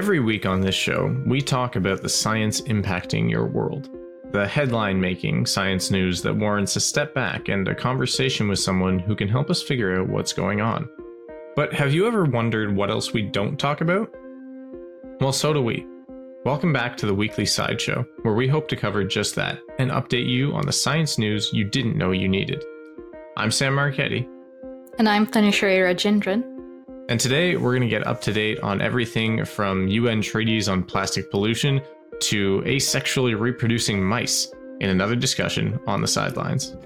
Every 0.00 0.18
week 0.18 0.46
on 0.46 0.62
this 0.62 0.74
show, 0.74 1.14
we 1.26 1.42
talk 1.42 1.76
about 1.76 2.00
the 2.00 2.08
science 2.08 2.62
impacting 2.62 3.28
your 3.28 3.44
world. 3.44 3.90
The 4.32 4.48
headline 4.48 4.98
making 4.98 5.44
science 5.44 5.90
news 5.90 6.22
that 6.22 6.34
warrants 6.34 6.74
a 6.76 6.80
step 6.80 7.12
back 7.12 7.50
and 7.50 7.68
a 7.68 7.74
conversation 7.74 8.48
with 8.48 8.58
someone 8.58 8.98
who 8.98 9.14
can 9.14 9.28
help 9.28 9.50
us 9.50 9.62
figure 9.62 10.00
out 10.00 10.08
what's 10.08 10.32
going 10.32 10.62
on. 10.62 10.88
But 11.54 11.74
have 11.74 11.92
you 11.92 12.06
ever 12.06 12.24
wondered 12.24 12.74
what 12.74 12.88
else 12.88 13.12
we 13.12 13.20
don't 13.20 13.58
talk 13.58 13.82
about? 13.82 14.10
Well, 15.20 15.34
so 15.34 15.52
do 15.52 15.60
we. 15.60 15.86
Welcome 16.46 16.72
back 16.72 16.96
to 16.96 17.04
the 17.04 17.14
weekly 17.14 17.44
sideshow, 17.44 18.06
where 18.22 18.32
we 18.32 18.48
hope 18.48 18.68
to 18.68 18.76
cover 18.76 19.04
just 19.04 19.34
that 19.34 19.58
and 19.78 19.90
update 19.90 20.26
you 20.26 20.54
on 20.54 20.64
the 20.64 20.72
science 20.72 21.18
news 21.18 21.52
you 21.52 21.64
didn't 21.64 21.98
know 21.98 22.12
you 22.12 22.26
needed. 22.26 22.64
I'm 23.36 23.50
Sam 23.50 23.74
Marchetti. 23.74 24.26
And 24.98 25.10
I'm 25.10 25.26
Thanishri 25.26 25.78
Rajendran. 25.78 26.59
And 27.10 27.18
today 27.18 27.56
we're 27.56 27.72
going 27.72 27.82
to 27.82 27.88
get 27.88 28.06
up 28.06 28.20
to 28.20 28.32
date 28.32 28.60
on 28.60 28.80
everything 28.80 29.44
from 29.44 29.88
UN 29.88 30.22
treaties 30.22 30.68
on 30.68 30.84
plastic 30.84 31.28
pollution 31.28 31.82
to 32.20 32.60
asexually 32.60 33.36
reproducing 33.36 34.00
mice 34.00 34.46
in 34.78 34.90
another 34.90 35.16
discussion 35.16 35.80
on 35.88 36.02
the 36.02 36.06
sidelines. 36.06 36.76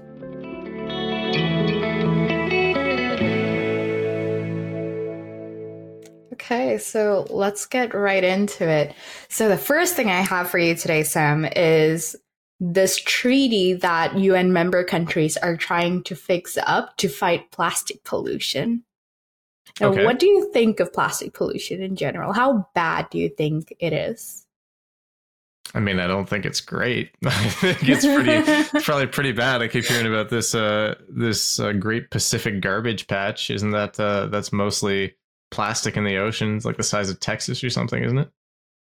Okay, 6.33 6.79
so 6.79 7.27
let's 7.29 7.67
get 7.67 7.93
right 7.93 8.23
into 8.23 8.67
it. 8.67 8.95
So, 9.29 9.47
the 9.47 9.57
first 9.57 9.95
thing 9.95 10.09
I 10.09 10.21
have 10.21 10.49
for 10.49 10.57
you 10.57 10.73
today, 10.73 11.03
Sam, 11.03 11.45
is 11.55 12.15
this 12.59 12.97
treaty 12.97 13.73
that 13.73 14.17
UN 14.17 14.51
member 14.51 14.83
countries 14.83 15.37
are 15.37 15.55
trying 15.55 16.01
to 16.05 16.15
fix 16.15 16.57
up 16.65 16.97
to 16.97 17.09
fight 17.09 17.51
plastic 17.51 18.03
pollution. 18.03 18.84
Now, 19.79 19.89
okay. 19.89 20.05
what 20.05 20.19
do 20.19 20.25
you 20.25 20.51
think 20.53 20.79
of 20.79 20.93
plastic 20.93 21.33
pollution 21.33 21.81
in 21.81 21.95
general? 21.95 22.31
How 22.31 22.67
bad 22.73 23.09
do 23.09 23.17
you 23.17 23.29
think 23.29 23.73
it 23.79 23.91
is? 23.91 24.45
I 25.73 25.79
mean, 25.81 25.99
I 25.99 26.07
don't 26.07 26.29
think 26.29 26.45
it's 26.45 26.61
great. 26.61 27.11
I 27.25 27.49
think 27.49 27.89
it's 27.89 28.05
pretty, 28.05 28.31
it's 28.31 28.71
probably 28.85 29.07
pretty 29.07 29.33
bad. 29.33 29.61
I 29.61 29.67
keep 29.67 29.83
hearing 29.83 30.07
about 30.07 30.29
this, 30.29 30.55
uh, 30.55 30.95
this 31.09 31.59
uh, 31.59 31.73
Great 31.73 32.09
Pacific 32.11 32.61
Garbage 32.61 33.07
Patch. 33.07 33.49
Isn't 33.49 33.71
that 33.71 33.99
uh, 33.99 34.27
that's 34.27 34.53
mostly 34.53 35.15
plastic 35.51 35.97
in 35.97 36.05
the 36.05 36.17
oceans, 36.17 36.65
like 36.65 36.77
the 36.77 36.83
size 36.83 37.09
of 37.09 37.19
Texas 37.19 37.63
or 37.63 37.69
something, 37.69 38.01
isn't 38.01 38.17
it? 38.17 38.31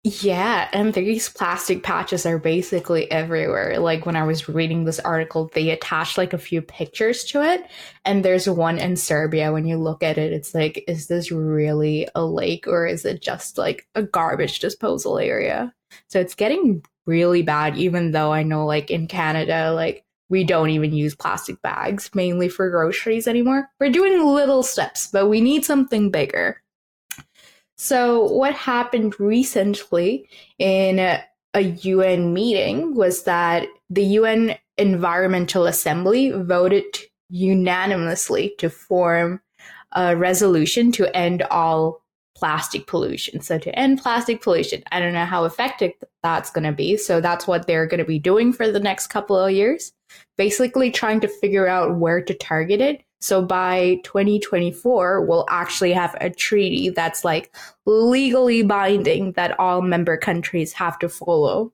Yeah, 0.05 0.67
and 0.73 0.93
these 0.93 1.29
plastic 1.29 1.81
patches 1.81 2.25
are 2.25 2.37
basically 2.37 3.09
everywhere. 3.09 3.79
Like 3.79 4.05
when 4.05 4.17
I 4.17 4.23
was 4.23 4.49
reading 4.49 4.83
this 4.83 4.99
article, 4.99 5.49
they 5.53 5.69
attached 5.69 6.17
like 6.17 6.33
a 6.33 6.37
few 6.37 6.61
pictures 6.61 7.23
to 7.25 7.41
it. 7.41 7.65
And 8.03 8.23
there's 8.23 8.49
one 8.49 8.79
in 8.79 8.97
Serbia. 8.97 9.53
When 9.53 9.65
you 9.65 9.77
look 9.77 10.03
at 10.03 10.17
it, 10.17 10.33
it's 10.33 10.53
like, 10.53 10.83
is 10.89 11.07
this 11.07 11.31
really 11.31 12.09
a 12.15 12.25
lake 12.25 12.67
or 12.67 12.85
is 12.85 13.05
it 13.05 13.21
just 13.21 13.57
like 13.57 13.87
a 13.95 14.03
garbage 14.03 14.59
disposal 14.59 15.19
area? 15.19 15.73
So 16.07 16.19
it's 16.19 16.35
getting 16.35 16.83
really 17.05 17.41
bad, 17.41 17.77
even 17.77 18.11
though 18.11 18.33
I 18.33 18.43
know 18.43 18.65
like 18.65 18.91
in 18.91 19.07
Canada, 19.07 19.71
like 19.71 20.03
we 20.27 20.43
don't 20.43 20.71
even 20.71 20.91
use 20.93 21.15
plastic 21.15 21.61
bags 21.61 22.09
mainly 22.13 22.49
for 22.49 22.69
groceries 22.69 23.27
anymore. 23.27 23.69
We're 23.79 23.89
doing 23.89 24.25
little 24.25 24.63
steps, 24.63 25.07
but 25.07 25.27
we 25.29 25.39
need 25.39 25.63
something 25.63 26.11
bigger. 26.11 26.62
So, 27.83 28.23
what 28.31 28.53
happened 28.53 29.19
recently 29.19 30.29
in 30.57 30.99
a, 30.99 31.21
UN 31.59 32.33
meeting 32.33 32.95
was 32.95 33.23
that 33.23 33.67
the 33.89 34.05
UN 34.19 34.55
Environmental 34.77 35.65
Assembly 35.65 36.31
voted 36.31 36.85
unanimously 37.27 38.55
to 38.59 38.69
form 38.69 39.41
a 39.91 40.15
resolution 40.15 40.93
to 40.93 41.13
end 41.15 41.41
all 41.51 42.01
plastic 42.37 42.87
pollution. 42.87 43.41
So, 43.41 43.57
to 43.59 43.77
end 43.77 44.01
plastic 44.01 44.41
pollution, 44.41 44.81
I 44.93 45.01
don't 45.01 45.13
know 45.13 45.25
how 45.25 45.43
effective 45.43 45.91
that's 46.23 46.51
going 46.51 46.63
to 46.63 46.71
be. 46.71 46.95
So, 46.95 47.19
that's 47.19 47.47
what 47.47 47.67
they're 47.67 47.85
going 47.85 47.99
to 47.99 48.05
be 48.05 48.17
doing 48.17 48.53
for 48.53 48.71
the 48.71 48.79
next 48.79 49.07
couple 49.07 49.37
of 49.37 49.51
years. 49.51 49.91
Basically, 50.37 50.89
trying 50.89 51.19
to 51.19 51.27
figure 51.27 51.67
out 51.67 51.97
where 51.97 52.21
to 52.21 52.33
target 52.33 52.79
it 52.79 53.03
so 53.23 53.41
by 53.41 54.01
2024, 54.03 55.21
we'll 55.21 55.45
actually 55.49 55.93
have 55.93 56.13
a 56.19 56.29
treaty 56.29 56.89
that's 56.89 57.23
like 57.23 57.55
legally 57.85 58.63
binding 58.63 59.31
that 59.31 59.57
all 59.57 59.81
member 59.81 60.17
countries 60.17 60.73
have 60.73 60.99
to 60.99 61.07
follow. 61.07 61.71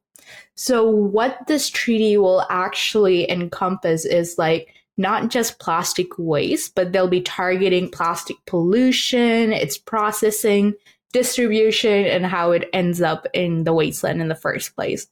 So 0.53 0.87
what 0.87 1.39
this 1.47 1.67
treaty 1.67 2.17
will 2.17 2.45
actually 2.51 3.27
encompass 3.31 4.05
is 4.05 4.37
like 4.37 4.75
not 4.95 5.29
just 5.31 5.57
plastic 5.57 6.19
waste, 6.19 6.75
but 6.75 6.91
they'll 6.91 7.07
be 7.07 7.21
targeting 7.21 7.89
plastic 7.89 8.37
pollution, 8.45 9.51
its 9.51 9.75
processing, 9.75 10.75
distribution, 11.13 12.05
and 12.05 12.27
how 12.27 12.51
it 12.51 12.69
ends 12.73 13.01
up 13.01 13.25
in 13.33 13.63
the 13.63 13.73
wasteland 13.73 14.21
in 14.21 14.27
the 14.27 14.35
first 14.35 14.75
place. 14.75 15.07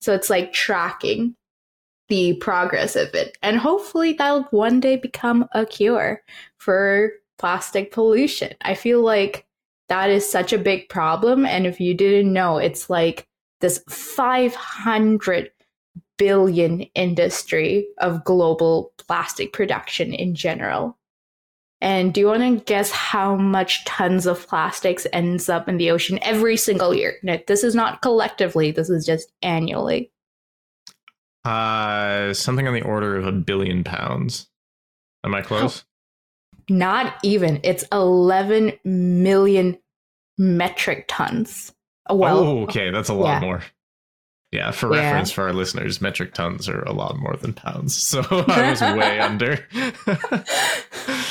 So 0.00 0.14
it's 0.14 0.30
like 0.30 0.54
tracking 0.54 1.36
the 2.12 2.34
progress 2.34 2.94
of 2.94 3.14
it. 3.14 3.38
And 3.40 3.56
hopefully 3.56 4.12
that'll 4.12 4.42
one 4.50 4.80
day 4.80 4.96
become 4.96 5.48
a 5.52 5.64
cure 5.64 6.20
for 6.58 7.10
plastic 7.38 7.90
pollution. 7.90 8.52
I 8.60 8.74
feel 8.74 9.00
like 9.00 9.46
that 9.88 10.10
is 10.10 10.30
such 10.30 10.52
a 10.52 10.58
big 10.58 10.90
problem. 10.90 11.46
And 11.46 11.66
if 11.66 11.80
you 11.80 11.94
didn't 11.94 12.30
know, 12.30 12.58
it's 12.58 12.90
like 12.90 13.26
this 13.62 13.82
500 13.88 15.52
billion 16.18 16.82
industry 16.94 17.86
of 17.96 18.24
global 18.24 18.92
plastic 18.98 19.54
production 19.54 20.12
in 20.12 20.34
general. 20.34 20.98
And 21.80 22.12
do 22.12 22.20
you 22.20 22.26
want 22.26 22.42
to 22.42 22.62
guess 22.66 22.90
how 22.90 23.36
much 23.36 23.86
tons 23.86 24.26
of 24.26 24.46
plastics 24.46 25.06
ends 25.14 25.48
up 25.48 25.66
in 25.66 25.78
the 25.78 25.90
ocean 25.90 26.18
every 26.20 26.58
single 26.58 26.94
year? 26.94 27.14
This 27.46 27.64
is 27.64 27.74
not 27.74 28.02
collectively, 28.02 28.70
this 28.70 28.90
is 28.90 29.06
just 29.06 29.32
annually. 29.40 30.10
Uh, 31.44 32.32
something 32.32 32.68
on 32.68 32.74
the 32.74 32.82
order 32.82 33.16
of 33.16 33.26
a 33.26 33.32
billion 33.32 33.82
pounds. 33.84 34.48
Am 35.24 35.34
I 35.34 35.42
close? 35.42 35.84
Not 36.68 37.16
even. 37.22 37.60
It's 37.62 37.84
11 37.92 38.72
million 38.84 39.78
metric 40.38 41.06
tons. 41.08 41.72
Well, 42.10 42.38
oh, 42.38 42.62
okay. 42.62 42.90
That's 42.90 43.08
a 43.08 43.14
lot 43.14 43.34
yeah. 43.34 43.40
more. 43.40 43.62
Yeah, 44.52 44.70
for 44.70 44.94
yeah. 44.94 45.04
reference 45.04 45.32
for 45.32 45.44
our 45.44 45.54
listeners, 45.54 46.02
metric 46.02 46.34
tons 46.34 46.68
are 46.68 46.82
a 46.82 46.92
lot 46.92 47.16
more 47.16 47.36
than 47.36 47.54
pounds. 47.54 47.96
So 48.12 48.20
I 48.30 48.70
was 48.70 48.80
way 48.82 49.18
under. 49.18 49.66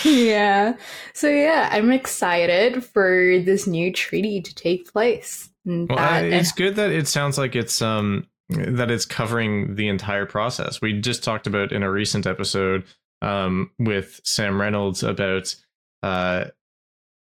yeah. 0.09 0.75
So 1.13 1.29
yeah, 1.29 1.69
I'm 1.71 1.91
excited 1.91 2.83
for 2.83 3.39
this 3.39 3.67
new 3.67 3.93
treaty 3.93 4.41
to 4.41 4.55
take 4.55 4.91
place. 4.91 5.49
Well, 5.63 5.85
that, 5.89 6.23
it's 6.23 6.51
good 6.51 6.75
that 6.77 6.89
it 6.89 7.07
sounds 7.07 7.37
like 7.37 7.55
it's 7.55 7.83
um 7.83 8.25
that 8.51 8.91
it's 8.91 9.05
covering 9.05 9.75
the 9.75 9.87
entire 9.87 10.25
process. 10.25 10.81
We 10.81 10.99
just 10.99 11.23
talked 11.23 11.47
about 11.47 11.71
in 11.71 11.83
a 11.83 11.91
recent 11.91 12.27
episode 12.27 12.83
um, 13.21 13.71
with 13.79 14.21
Sam 14.23 14.59
Reynolds 14.59 15.03
about 15.03 15.55
uh, 16.03 16.45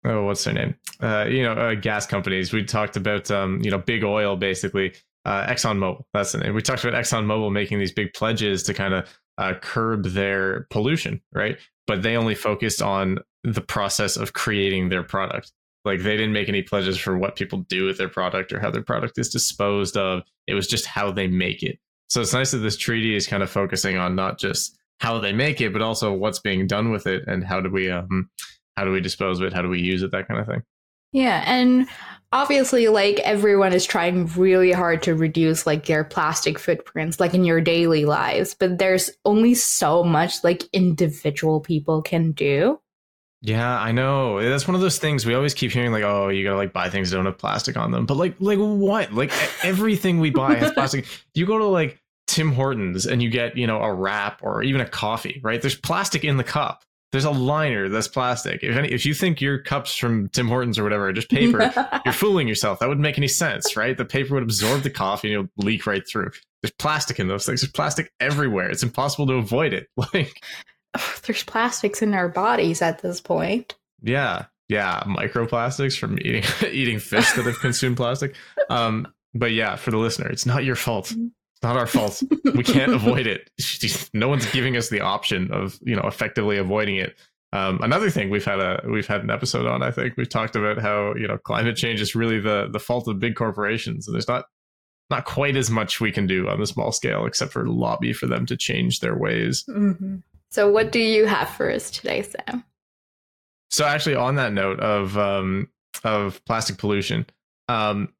oh, 0.05 0.25
what's 0.25 0.45
their 0.45 0.55
name? 0.55 0.75
Uh, 1.01 1.27
you 1.29 1.43
know, 1.43 1.53
uh, 1.53 1.75
gas 1.75 2.07
companies. 2.07 2.53
We 2.53 2.65
talked 2.65 2.97
about 2.97 3.31
um, 3.31 3.61
you 3.63 3.71
know, 3.71 3.79
big 3.79 4.05
oil 4.05 4.37
basically. 4.37 4.95
Uh, 5.27 5.47
ExxonMobil. 5.47 6.03
That's 6.15 6.33
the 6.33 6.39
name. 6.39 6.55
We 6.55 6.63
talked 6.63 6.83
about 6.83 6.99
ExxonMobil 6.99 7.53
making 7.53 7.79
these 7.79 7.93
big 7.93 8.15
pledges 8.15 8.63
to 8.65 8.75
kind 8.75 8.95
of 8.95 9.21
uh, 9.37 9.55
curb 9.61 10.05
their 10.05 10.67
pollution, 10.71 11.21
right? 11.35 11.59
But 11.87 12.03
they 12.03 12.17
only 12.17 12.35
focused 12.35 12.81
on 12.81 13.19
the 13.45 13.61
process 13.61 14.17
of 14.17 14.33
creating 14.33 14.89
their 14.89 15.03
product. 15.03 15.53
Like 15.85 16.01
they 16.01 16.17
didn't 16.17 16.33
make 16.33 16.49
any 16.49 16.63
pledges 16.63 16.99
for 16.99 17.17
what 17.17 17.37
people 17.37 17.59
do 17.69 17.87
with 17.87 17.99
their 17.99 18.09
product 18.09 18.53
or 18.53 18.61
how 18.61 18.71
their 18.71 18.83
product 18.83 19.19
is 19.19 19.31
disposed 19.31 19.97
of. 19.97 20.23
It 20.47 20.55
was 20.55 20.67
just 20.67 20.87
how 20.87 21.11
they 21.11 21.27
make 21.27 21.63
it. 21.63 21.79
So 22.09 22.21
it's 22.21 22.35
nice 22.35 22.51
that 22.51 22.59
this 22.59 22.77
treaty 22.77 23.15
is 23.15 23.27
kind 23.27 23.43
of 23.43 23.51
focusing 23.51 23.97
on 23.97 24.15
not 24.15 24.39
just 24.39 24.77
how 24.99 25.19
they 25.19 25.33
make 25.33 25.61
it, 25.61 25.73
but 25.73 25.81
also 25.81 26.13
what's 26.13 26.41
being 26.41 26.67
done 26.67 26.91
with 26.91 27.07
it 27.07 27.25
and 27.27 27.45
how 27.45 27.61
do 27.61 27.71
we 27.71 27.91
um 27.91 28.29
how 28.77 28.85
do 28.85 28.93
we 28.93 29.01
dispose 29.01 29.41
of 29.41 29.47
it, 29.47 29.53
how 29.53 29.63
do 29.63 29.69
we 29.69 29.81
use 29.81 30.03
it, 30.03 30.11
that 30.13 30.29
kind 30.29 30.41
of 30.41 30.47
thing. 30.47 30.63
Yeah, 31.13 31.43
and 31.47 31.89
obviously 32.33 32.89
like 32.89 33.19
everyone 33.21 33.73
is 33.73 33.85
trying 33.85 34.27
really 34.37 34.73
hard 34.73 35.03
to 35.03 35.15
reduce 35.15 35.67
like 35.67 35.87
their 35.87 36.05
plastic 36.05 36.59
footprints 36.59 37.19
like 37.19 37.35
in 37.35 37.45
your 37.45 37.61
daily 37.61 38.05
lives, 38.05 38.55
but 38.55 38.79
there's 38.79 39.11
only 39.25 39.55
so 39.55 40.05
much 40.05 40.45
like 40.45 40.65
individual 40.73 41.61
people 41.61 42.03
can 42.03 42.33
do. 42.33 42.81
Yeah, 43.43 43.79
I 43.81 43.93
know. 43.93 44.43
That's 44.47 44.69
one 44.69 44.75
of 44.75 44.83
those 44.83 44.99
things 44.99 45.25
we 45.25 45.35
always 45.35 45.55
keep 45.55 45.73
hearing 45.73 45.93
like, 45.93 46.03
oh, 46.03 46.29
you 46.29 46.45
gotta 46.45 46.57
like 46.57 46.73
buy 46.73 46.91
things 46.91 47.11
that 47.11 47.17
don't 47.17 47.27
have 47.27 47.39
plastic 47.39 47.77
on 47.77 47.91
them. 47.91 48.05
But 48.05 48.17
like 48.17 48.37
like 48.39 48.59
what? 48.59 49.13
Like 49.13 49.33
everything 49.65 50.21
we 50.21 50.31
buy 50.31 50.55
has 50.57 50.73
plastic. 50.73 51.07
You 51.35 51.47
go 51.47 51.59
to 51.59 51.65
like 51.65 51.99
Tim 52.27 52.53
Hortons 52.53 53.07
and 53.07 53.23
you 53.23 53.31
get, 53.31 53.57
you 53.57 53.67
know, 53.67 53.81
a 53.83 53.93
wrap 53.93 54.41
or 54.43 54.63
even 54.63 54.81
a 54.81 54.89
coffee, 54.89 55.41
right? 55.43 55.61
There's 55.61 55.75
plastic 55.75 56.25
in 56.25 56.37
the 56.37 56.45
cup. 56.45 56.85
There's 57.13 57.25
a 57.25 57.31
liner 57.31 57.89
that's 57.89 58.09
plastic. 58.09 58.63
If 58.63 58.77
any, 58.77 58.89
if 58.89 59.05
you 59.05 59.15
think 59.15 59.41
your 59.41 59.59
cups 59.59 59.97
from 59.97 60.29
Tim 60.29 60.47
Hortons 60.47 60.79
or 60.79 60.85
whatever 60.85 61.09
are 61.09 61.13
just 61.13 61.29
paper, 61.29 61.73
you're 62.05 62.15
fooling 62.15 62.47
yourself. 62.47 62.79
That 62.79 62.89
wouldn't 62.89 63.03
make 63.03 63.19
any 63.19 63.27
sense, 63.27 63.77
right? 63.77 63.97
The 63.97 64.05
paper 64.05 64.35
would 64.35 64.45
absorb 64.45 64.83
the 64.83 64.91
coffee 64.91 65.35
and 65.35 65.45
it'll 65.45 65.65
leak 65.65 65.87
right 65.87 66.07
through. 66.07 66.31
There's 66.63 66.73
plastic 66.73 67.19
in 67.19 67.27
those 67.27 67.47
things. 67.47 67.63
There's 67.63 67.73
plastic 67.73 68.13
everywhere. 68.21 68.71
It's 68.71 68.83
impossible 68.83 69.27
to 69.29 69.35
avoid 69.35 69.73
it. 69.73 69.89
Like 70.15 70.35
there's 71.27 71.45
plastics 71.45 72.03
in 72.03 72.15
our 72.15 72.29
bodies 72.29 72.83
at 72.83 73.03
this 73.03 73.21
point. 73.21 73.77
Yeah. 74.03 74.47
yeah, 74.69 75.01
microplastics 75.07 75.99
from 75.99 76.19
eating 76.19 76.45
eating 76.71 76.99
fish 76.99 77.31
that 77.33 77.45
have 77.45 77.59
consumed 77.61 77.97
plastic. 77.97 78.35
Um, 78.69 79.09
but 79.35 79.53
yeah, 79.53 79.77
for 79.77 79.91
the 79.91 79.99
listener, 79.99 80.29
it's 80.29 80.47
not 80.47 80.65
your 80.65 80.77
fault. 80.77 81.11
It's 81.11 81.63
not 81.63 81.77
our 81.77 81.87
fault. 81.87 82.23
we 82.55 82.65
can't 82.65 82.93
avoid 82.93 83.27
it. 83.27 83.51
No 84.13 84.29
one's 84.29 84.51
giving 84.51 84.77
us 84.77 84.89
the 84.89 85.01
option 85.01 85.53
of 85.53 85.79
you 85.83 85.95
know 85.95 86.03
effectively 86.03 86.57
avoiding 86.57 86.97
it. 86.97 87.17
Um, 87.53 87.81
another 87.83 88.11
thing 88.11 88.31
we've 88.31 88.45
had 88.45 88.61
a 88.61 88.83
we've 88.89 89.07
had 89.07 89.23
an 89.23 89.31
episode 89.31 89.67
on. 89.67 89.83
I 89.83 89.91
think 89.91 90.17
we've 90.17 90.29
talked 90.29 90.57
about 90.57 90.79
how 90.79 91.15
you 91.15 91.27
know 91.27 91.39
climate 91.39 91.77
change 91.77 92.01
is 92.01 92.15
really 92.15 92.41
the 92.41 92.69
the 92.71 92.79
fault 92.79 93.09
of 93.09 93.19
big 93.19 93.35
corporations, 93.35 94.07
and 94.07 94.15
there's 94.15 94.29
not 94.29 94.45
not 95.11 95.25
quite 95.25 95.57
as 95.57 95.71
much 95.71 96.01
we 96.01 96.13
can 96.13 96.27
do 96.27 96.49
on 96.49 96.61
the 96.61 96.67
small 96.67 96.93
scale 96.93 97.27
except 97.27 97.53
for 97.53 97.67
lobby 97.67 98.13
for 98.13 98.27
them 98.27 98.47
to 98.47 98.57
change 98.57 99.01
their 99.01 99.17
ways. 99.17 99.65
Mm-hmm. 99.69 100.19
So, 100.51 100.69
what 100.69 100.91
do 100.93 100.99
you 100.99 101.27
have 101.27 101.49
for 101.51 101.71
us 101.71 101.91
today, 101.91 102.23
Sam? 102.23 102.65
So, 103.71 103.85
actually, 103.85 104.17
on 104.17 104.35
that 104.35 104.53
note 104.53 104.81
of 104.81 105.17
um, 105.17 105.69
of 106.05 106.45
plastic 106.45 106.79
pollution, 106.79 107.27
um, 107.69 108.13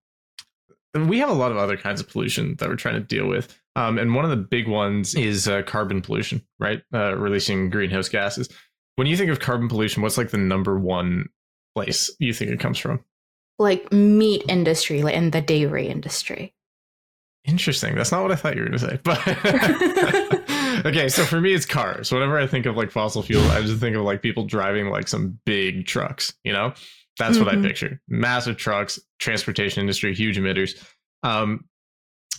we 0.95 1.19
have 1.19 1.29
a 1.29 1.35
lot 1.35 1.51
of 1.51 1.57
other 1.57 1.77
kinds 1.77 2.01
of 2.01 2.09
pollution 2.09 2.57
that 2.57 2.69
we're 2.69 2.77
trying 2.77 2.95
to 2.95 3.01
deal 3.01 3.27
with. 3.27 3.57
Um, 3.77 3.99
and 3.99 4.15
one 4.15 4.25
of 4.25 4.31
the 4.31 4.37
big 4.37 4.69
ones 4.69 5.15
is 5.15 5.47
uh, 5.47 5.63
carbon 5.63 6.03
pollution, 6.03 6.45
right? 6.59 6.83
Uh, 6.93 7.17
releasing 7.17 7.71
greenhouse 7.71 8.09
gases. 8.09 8.49
When 8.97 9.07
you 9.07 9.17
think 9.17 9.31
of 9.31 9.41
carbon 9.41 9.69
pollution, 9.69 10.03
what's 10.03 10.19
like 10.19 10.31
the 10.31 10.39
number 10.39 10.79
one 10.79 11.29
place 11.75 12.11
you 12.19 12.33
think 12.33 12.51
it 12.51 12.61
comes 12.61 12.79
from? 12.79 13.05
Like 13.59 13.93
meat 13.93 14.43
industry, 14.49 15.03
like 15.03 15.15
in 15.15 15.31
the 15.31 15.41
dairy 15.41 15.89
industry. 15.89 16.55
Interesting. 17.47 17.95
That's 17.95 18.13
not 18.13 18.23
what 18.23 18.33
I 18.33 18.37
thought 18.37 18.55
you 18.55 18.63
were 18.63 18.69
going 18.69 18.79
to 18.79 18.87
say. 18.87 18.99
But 19.03 20.87
okay, 20.87 21.09
so 21.09 21.25
for 21.25 21.41
me, 21.41 21.55
it's 21.55 21.65
cars. 21.65 22.13
Whenever 22.13 22.39
I 22.39 22.47
think 22.47 22.67
of 22.67 22.77
like 22.77 22.91
fossil 22.91 23.23
fuel, 23.23 23.43
I 23.51 23.63
just 23.63 23.81
think 23.81 23.97
of 23.97 24.03
like 24.03 24.21
people 24.21 24.45
driving 24.45 24.89
like 24.89 25.09
some 25.09 25.39
big 25.47 25.87
trucks. 25.87 26.35
You 26.45 26.53
know, 26.53 26.75
that's 27.19 27.37
mm-hmm. 27.37 27.45
what 27.45 27.53
I 27.53 27.57
mm-hmm. 27.57 27.67
picture: 27.67 28.01
massive 28.09 28.59
trucks, 28.59 29.01
transportation 29.19 29.81
industry, 29.81 30.15
huge 30.15 30.39
emitters. 30.39 30.83
Um, 31.23 31.65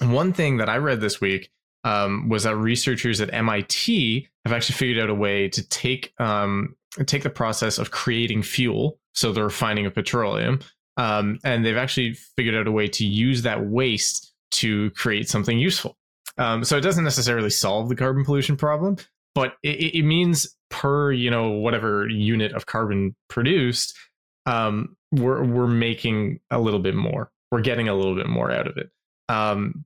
one 0.02 0.34
thing 0.34 0.58
that 0.58 0.70
I 0.70 0.78
read 0.78 1.02
this 1.02 1.20
week 1.20 1.52
um, 1.84 2.30
was 2.30 2.44
that 2.44 2.56
researchers 2.56 3.22
at 3.22 3.34
MIT 3.34 4.28
have 4.46 4.54
actually 4.54 4.76
figured 4.76 5.04
out 5.04 5.10
a 5.10 5.16
way 5.16 5.50
to 5.50 5.68
take 5.68 6.14
um, 6.20 6.76
take 7.06 7.24
the 7.24 7.30
process 7.30 7.80
of 7.80 7.90
creating 7.90 8.44
fuel, 8.44 9.00
so 9.14 9.32
the 9.32 9.44
refining 9.44 9.88
of 9.88 9.96
petroleum, 9.96 10.60
um, 10.98 11.40
and 11.44 11.66
they've 11.66 11.78
actually 11.78 12.14
figured 12.14 12.56
out 12.56 12.68
a 12.68 12.72
way 12.72 12.88
to 12.88 13.06
use 13.06 13.42
that 13.42 13.66
waste 13.66 14.31
to 14.52 14.92
create 14.92 15.30
something 15.30 15.58
useful. 15.58 15.98
Um, 16.38 16.64
so 16.64 16.78
it 16.78 16.82
doesn't 16.82 17.04
necessarily 17.04 17.50
solve 17.50 17.90
the 17.90 17.96
carbon 17.96 18.24
pollution 18.24 18.56
problem, 18.56 18.98
but 19.36 19.56
it, 19.64 19.96
it 19.96 20.04
means 20.04 20.56
per 20.70 21.12
you 21.12 21.30
know 21.30 21.50
whatever 21.50 22.08
unit 22.08 22.54
of 22.54 22.66
carbon 22.66 23.16
produced, 23.30 23.98
um, 24.46 24.96
we're 25.12 25.44
we're 25.44 25.68
making 25.68 26.40
a 26.50 26.60
little 26.60 26.80
bit 26.80 26.96
more. 26.96 27.32
We're 27.52 27.62
getting 27.62 27.90
a 27.90 27.96
little 27.96 28.16
bit 28.16 28.28
more 28.28 28.52
out 28.52 28.68
of 28.68 28.78
it. 28.78 28.90
Um, 29.28 29.86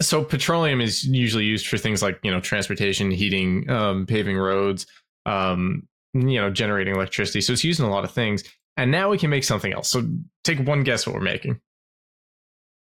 so 0.00 0.24
petroleum 0.24 0.80
is 0.80 1.04
usually 1.04 1.44
used 1.44 1.66
for 1.66 1.78
things 1.78 2.02
like 2.02 2.18
you 2.22 2.30
know 2.30 2.40
transportation, 2.40 3.10
heating, 3.10 3.68
um, 3.70 4.06
paving 4.06 4.36
roads, 4.36 4.86
um, 5.24 5.88
you 6.14 6.40
know, 6.40 6.50
generating 6.50 6.94
electricity. 6.94 7.40
So 7.40 7.52
it's 7.52 7.64
used 7.64 7.80
in 7.80 7.86
a 7.86 7.90
lot 7.90 8.04
of 8.04 8.12
things. 8.12 8.44
And 8.76 8.90
now 8.90 9.10
we 9.10 9.18
can 9.18 9.30
make 9.30 9.44
something 9.44 9.72
else. 9.72 9.90
So 9.90 10.06
take 10.44 10.60
one 10.60 10.82
guess 10.82 11.06
what 11.06 11.14
we're 11.14 11.22
making. 11.22 11.60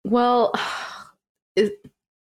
Well, 0.05 0.53
is, 1.55 1.71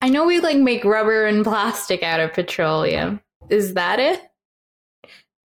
I 0.00 0.08
know 0.08 0.26
we 0.26 0.40
like 0.40 0.58
make 0.58 0.84
rubber 0.84 1.26
and 1.26 1.44
plastic 1.44 2.02
out 2.02 2.20
of 2.20 2.32
petroleum. 2.32 3.20
Is 3.50 3.74
that 3.74 3.98
it? 3.98 4.22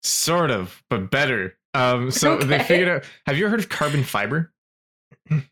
Sort 0.02 0.50
of, 0.50 0.82
but 0.90 1.10
better. 1.10 1.56
Um, 1.74 2.10
so 2.10 2.32
okay. 2.34 2.46
they 2.46 2.58
figured 2.64 2.88
out. 2.88 3.04
Have 3.26 3.38
you 3.38 3.48
heard 3.48 3.60
of 3.60 3.68
carbon 3.68 4.02
fiber? 4.04 4.52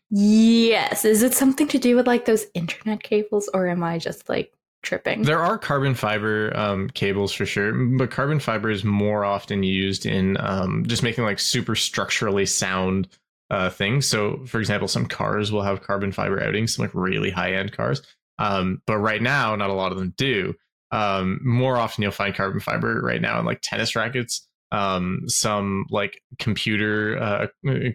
Yes. 0.09 1.05
Is 1.05 1.23
it 1.23 1.33
something 1.33 1.67
to 1.69 1.77
do 1.77 1.95
with 1.95 2.07
like 2.07 2.25
those 2.25 2.45
internet 2.53 3.01
cables, 3.03 3.49
or 3.53 3.67
am 3.67 3.83
I 3.83 3.97
just 3.97 4.27
like 4.27 4.53
tripping? 4.83 5.23
There 5.23 5.41
are 5.41 5.57
carbon 5.57 5.95
fiber 5.95 6.55
um, 6.55 6.89
cables 6.89 7.31
for 7.31 7.45
sure, 7.45 7.71
but 7.73 8.11
carbon 8.11 8.39
fiber 8.39 8.69
is 8.69 8.83
more 8.83 9.23
often 9.23 9.63
used 9.63 10.05
in 10.05 10.37
um, 10.39 10.85
just 10.85 11.03
making 11.03 11.23
like 11.23 11.39
super 11.39 11.75
structurally 11.75 12.45
sound 12.45 13.07
uh, 13.51 13.69
things. 13.69 14.07
So, 14.07 14.43
for 14.45 14.59
example, 14.59 14.87
some 14.87 15.05
cars 15.05 15.51
will 15.51 15.61
have 15.61 15.83
carbon 15.83 16.13
fiber 16.13 16.41
outings, 16.41 16.75
some 16.75 16.85
like 16.85 16.95
really 16.95 17.29
high 17.29 17.53
end 17.53 17.73
cars. 17.73 18.01
Um, 18.39 18.81
but 18.87 18.97
right 18.97 19.21
now, 19.21 19.55
not 19.57 19.69
a 19.69 19.73
lot 19.73 19.91
of 19.91 19.97
them 19.97 20.13
do. 20.17 20.55
Um, 20.91 21.39
more 21.43 21.77
often, 21.77 22.01
you'll 22.01 22.13
find 22.13 22.33
carbon 22.33 22.61
fiber 22.61 23.01
right 23.01 23.21
now 23.21 23.39
in 23.39 23.45
like 23.45 23.59
tennis 23.61 23.93
rackets. 23.93 24.47
Um, 24.71 25.23
some 25.27 25.85
like 25.89 26.21
computer 26.39 27.17
uh, 27.21 27.47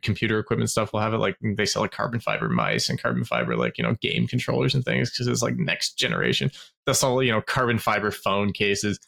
computer 0.03 0.38
equipment 0.38 0.69
stuff 0.69 0.93
will 0.93 1.00
have 1.00 1.14
it. 1.14 1.19
Like 1.19 1.38
they 1.41 1.64
sell 1.64 1.81
like 1.81 1.91
carbon 1.91 2.20
fiber 2.20 2.50
mice 2.50 2.91
and 2.91 3.00
carbon 3.00 3.25
fiber 3.25 3.56
like 3.56 3.79
you 3.79 3.85
know 3.85 3.94
game 4.02 4.26
controllers 4.26 4.75
and 4.75 4.85
things 4.85 5.11
because 5.11 5.26
it's 5.26 5.41
like 5.41 5.56
next 5.56 5.94
generation. 5.94 6.50
That's 6.85 7.02
all 7.02 7.23
you 7.23 7.32
know 7.32 7.41
carbon 7.41 7.79
fiber 7.79 8.11
phone 8.11 8.52
cases. 8.52 9.00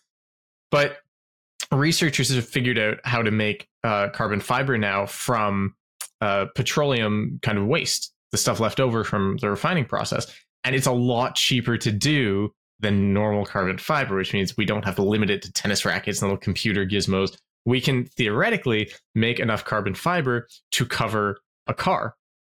But 0.70 0.96
researchers 1.70 2.34
have 2.34 2.48
figured 2.48 2.78
out 2.78 3.00
how 3.04 3.20
to 3.20 3.30
make 3.30 3.68
uh, 3.84 4.08
carbon 4.08 4.40
fiber 4.40 4.78
now 4.78 5.04
from 5.04 5.74
uh, 6.20 6.46
petroleum 6.54 7.38
kind 7.42 7.58
of 7.58 7.66
waste, 7.66 8.12
the 8.32 8.38
stuff 8.38 8.60
left 8.60 8.80
over 8.80 9.04
from 9.04 9.36
the 9.38 9.50
refining 9.50 9.84
process. 9.84 10.26
And 10.64 10.74
it's 10.74 10.86
a 10.86 10.92
lot 10.92 11.34
cheaper 11.34 11.78
to 11.78 11.92
do 11.92 12.52
than 12.80 13.12
normal 13.12 13.44
carbon 13.44 13.78
fiber, 13.78 14.16
which 14.16 14.32
means 14.32 14.56
we 14.56 14.64
don't 14.64 14.84
have 14.84 14.96
to 14.96 15.02
limit 15.02 15.30
it 15.30 15.42
to 15.42 15.52
tennis 15.52 15.84
rackets 15.84 16.20
and 16.20 16.28
little 16.28 16.40
computer 16.40 16.86
gizmos. 16.86 17.36
We 17.64 17.80
can 17.80 18.04
theoretically 18.04 18.90
make 19.14 19.40
enough 19.40 19.64
carbon 19.64 19.94
fiber 19.94 20.48
to 20.72 20.86
cover 20.86 21.38
a 21.66 21.74
car, 21.74 22.14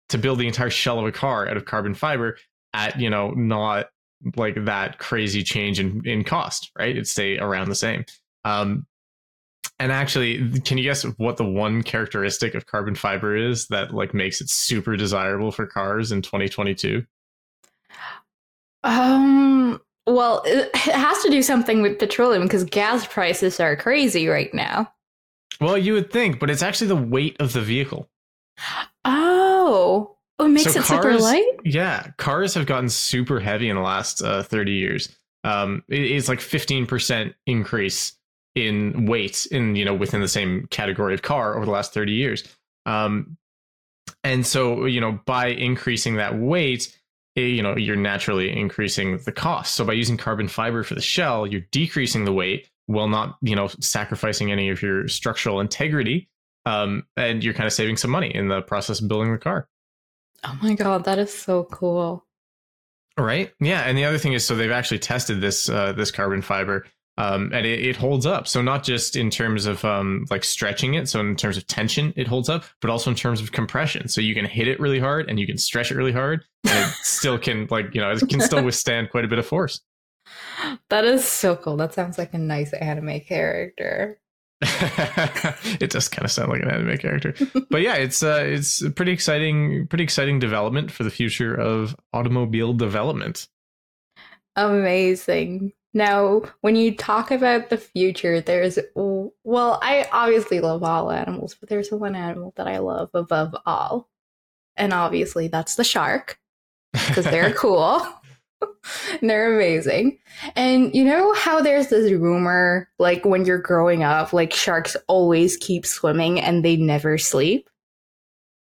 to 0.10 0.18
build 0.18 0.40
the 0.40 0.48
entire 0.48 0.70
shell 0.70 1.00
of 1.00 1.06
a 1.06 1.12
car 1.12 1.48
out 1.48 1.58
of 1.58 1.66
carbon 1.66 1.94
fiber 1.94 2.38
at, 2.74 3.00
you 3.00 3.10
know, 3.10 3.32
not 3.32 3.88
like 4.36 4.66
that 4.66 5.00
crazy 5.00 5.44
change 5.44 5.80
in, 5.80 6.02
in 6.06 6.24
cost, 6.24 6.72
right? 6.78 6.92
It'd 6.92 7.08
stay 7.08 7.38
around 7.38 7.70
the 7.70 7.76
same. 7.76 8.06
Um, 8.46 8.86
and 9.84 9.92
actually, 9.92 10.62
can 10.62 10.78
you 10.78 10.86
guess 10.86 11.04
what 11.18 11.36
the 11.36 11.44
one 11.44 11.84
characteristic 11.84 12.56
of 12.56 12.66
carbon 12.66 12.96
fiber 12.96 13.36
is 13.36 13.68
that 13.68 13.94
like 13.94 14.14
makes 14.14 14.40
it 14.40 14.50
super 14.50 14.96
desirable 14.96 15.52
for 15.52 15.68
cars 15.68 16.14
in 16.14 16.22
2022? 16.22 17.06
Um, 18.86 19.82
well, 20.08 20.42
it 20.46 20.74
has 20.74 21.22
to 21.24 21.30
do 21.30 21.44
something 21.44 21.82
with 21.82 22.00
petroleum 22.00 22.44
because 22.44 22.64
gas 22.64 23.06
prices 23.06 23.60
are 23.60 23.76
crazy 23.76 24.30
right 24.30 24.54
now. 24.54 24.90
Well, 25.60 25.78
you 25.78 25.92
would 25.96 26.14
think, 26.14 26.40
but 26.40 26.50
it's 26.50 26.64
actually 26.64 26.88
the 26.88 26.96
weight 26.96 27.36
of 27.42 27.52
the 27.52 27.62
vehicle. 27.62 28.10
Oh, 29.04 30.16
oh 30.40 30.46
it 30.46 30.48
makes 30.48 30.72
so 30.72 30.80
it 30.80 30.86
cars, 30.86 31.04
super 31.04 31.18
light. 31.18 31.60
Yeah, 31.66 32.08
cars 32.18 32.54
have 32.54 32.68
gotten 32.68 32.88
super 32.88 33.42
heavy 33.42 33.68
in 33.68 33.76
the 33.76 33.82
last 33.82 34.24
uh, 34.24 34.44
30 34.44 34.72
years. 34.72 35.14
Um, 35.44 35.84
it, 35.90 36.04
it's 36.04 36.30
like 36.30 36.40
15% 36.40 37.34
increase 37.48 38.14
in 38.56 39.06
weight 39.06 39.48
in 39.52 39.76
you 39.76 39.86
know 39.86 39.94
within 39.94 40.22
the 40.22 40.28
same 40.28 40.68
category 40.70 41.14
of 41.14 41.22
car 41.22 41.56
over 41.56 41.66
the 41.66 41.72
last 41.72 41.94
30 41.94 42.12
years. 42.14 42.44
Um, 42.86 43.38
and 44.24 44.46
so 44.46 44.86
you 44.86 45.02
know 45.02 45.20
by 45.26 45.48
increasing 45.48 46.16
that 46.16 46.38
weight 46.38 46.98
you 47.36 47.64
know 47.64 47.76
you're 47.76 47.96
naturally 47.96 48.56
increasing 48.56 49.18
the 49.20 49.32
cost. 49.32 49.76
So 49.76 49.86
by 49.86 49.94
using 49.94 50.18
carbon 50.18 50.48
fiber 50.48 50.84
for 50.84 50.96
the 50.96 51.02
shell 51.02 51.48
you're 51.48 51.66
decreasing 51.72 52.26
the 52.26 52.34
weight 52.34 52.70
while 52.86 53.08
not 53.08 53.38
you 53.42 53.56
know 53.56 53.68
sacrificing 53.80 54.52
any 54.52 54.70
of 54.70 54.82
your 54.82 55.08
structural 55.08 55.60
integrity 55.60 56.30
um, 56.66 57.06
and 57.18 57.44
you're 57.44 57.54
kind 57.54 57.68
of 57.68 57.74
saving 57.74 57.98
some 57.98 58.12
money 58.12 58.34
in 58.34 58.48
the 58.48 58.62
process 58.62 59.02
of 59.02 59.08
building 59.08 59.32
the 59.32 59.40
car. 59.40 59.68
Oh 60.44 60.58
my 60.62 60.76
god 60.76 61.06
that 61.06 61.18
is 61.18 61.34
so 61.34 61.64
cool. 61.64 62.26
Right? 63.18 63.52
Yeah 63.60 63.82
and 63.82 63.98
the 63.98 64.06
other 64.06 64.20
thing 64.20 64.34
is 64.34 64.46
so 64.46 64.56
they've 64.56 64.70
actually 64.70 65.00
tested 65.00 65.42
this 65.42 65.70
uh, 65.70 65.94
this 65.94 66.12
carbon 66.12 66.44
fiber 66.44 66.86
um, 67.18 67.52
and 67.54 67.66
it, 67.66 67.86
it, 67.86 67.96
holds 67.96 68.26
up. 68.26 68.48
So 68.48 68.62
not 68.62 68.84
just 68.84 69.16
in 69.16 69.30
terms 69.30 69.66
of 69.66 69.86
um, 69.86 70.26
like 70.32 70.44
stretching 70.44 70.96
it, 70.96 71.08
so 71.08 71.20
in 71.20 71.36
terms 71.36 71.58
of 71.58 71.68
tension, 71.68 72.14
it 72.16 72.28
holds 72.28 72.50
up, 72.50 72.66
but 72.82 72.90
also 72.90 73.12
in 73.12 73.16
terms 73.16 73.40
of 73.40 73.52
compression. 73.52 74.08
So 74.08 74.20
you 74.20 74.34
can 74.34 74.46
hit 74.46 74.68
it 74.68 74.80
really 74.80 75.00
hard 75.00 75.30
and 75.30 75.40
you 75.40 75.46
can 75.46 75.58
stretch 75.58 75.92
it 75.92 75.96
really 75.96 76.12
hard, 76.12 76.44
and 76.66 76.90
it 76.90 76.94
still 77.04 77.38
can 77.38 77.68
like 77.70 77.94
you 77.94 78.02
know 78.02 78.12
it 78.12 78.28
can 78.30 78.42
still 78.42 78.64
withstand 78.64 79.12
quite 79.12 79.26
a 79.26 79.28
bit 79.28 79.40
of 79.40 79.46
force. 79.46 79.82
That 80.90 81.06
is 81.06 81.26
so 81.26 81.56
cool. 81.56 81.78
That 81.78 81.94
sounds 81.94 82.18
like 82.18 82.34
a 82.34 82.38
nice 82.38 82.74
anime 82.74 83.20
character. 83.22 84.20
it 84.62 85.90
does 85.90 86.08
kind 86.08 86.24
of 86.26 86.32
sound 86.32 86.50
like 86.50 86.62
an 86.62 86.70
anime 86.70 86.98
character, 86.98 87.36
but 87.70 87.82
yeah, 87.82 87.96
it's 87.96 88.24
uh, 88.24 88.44
it's 88.46 88.82
a 88.82 88.90
pretty 88.90 89.12
exciting, 89.12 89.88
pretty 89.88 90.04
exciting 90.04 90.40
development 90.40 90.90
for 90.90 91.04
the 91.04 91.10
future 91.12 91.54
of 91.54 91.96
automobile 92.14 92.74
development. 92.74 93.50
Amazing. 94.56 95.74
Now, 95.94 96.42
when 96.62 96.76
you 96.76 96.96
talk 96.96 97.30
about 97.30 97.70
the 97.70 97.78
future, 97.78 98.42
there's, 98.42 98.80
well, 98.96 99.80
I 99.82 100.08
obviously 100.12 100.60
love 100.60 100.84
all 100.84 101.12
animals, 101.12 101.56
but 101.60 101.70
there's 101.70 101.92
one 101.92 102.16
animal 102.16 102.54
that 102.58 102.68
I 102.68 102.80
love 102.80 103.12
above 103.14 103.56
all. 103.66 104.10
And 104.76 104.92
obviously, 104.92 105.50
that's 105.50 105.76
the 105.76 105.84
shark, 105.84 106.40
because 106.94 107.26
they're 107.26 107.54
cool. 107.56 108.02
They're 109.22 109.56
amazing. 109.56 110.20
And 110.56 110.96
you 110.96 111.04
know 111.04 111.34
how 111.34 111.62
there's 111.62 111.88
this 111.88 112.12
rumor, 112.12 112.90
like 112.98 113.26
when 113.26 113.46
you're 113.46 113.58
growing 113.58 114.04
up, 114.04 114.32
like 114.32 114.54
sharks 114.54 114.96
always 115.08 115.58
keep 115.58 115.86
swimming 115.86 116.40
and 116.40 116.64
they 116.64 116.78
never 116.78 117.18
sleep? 117.18 117.70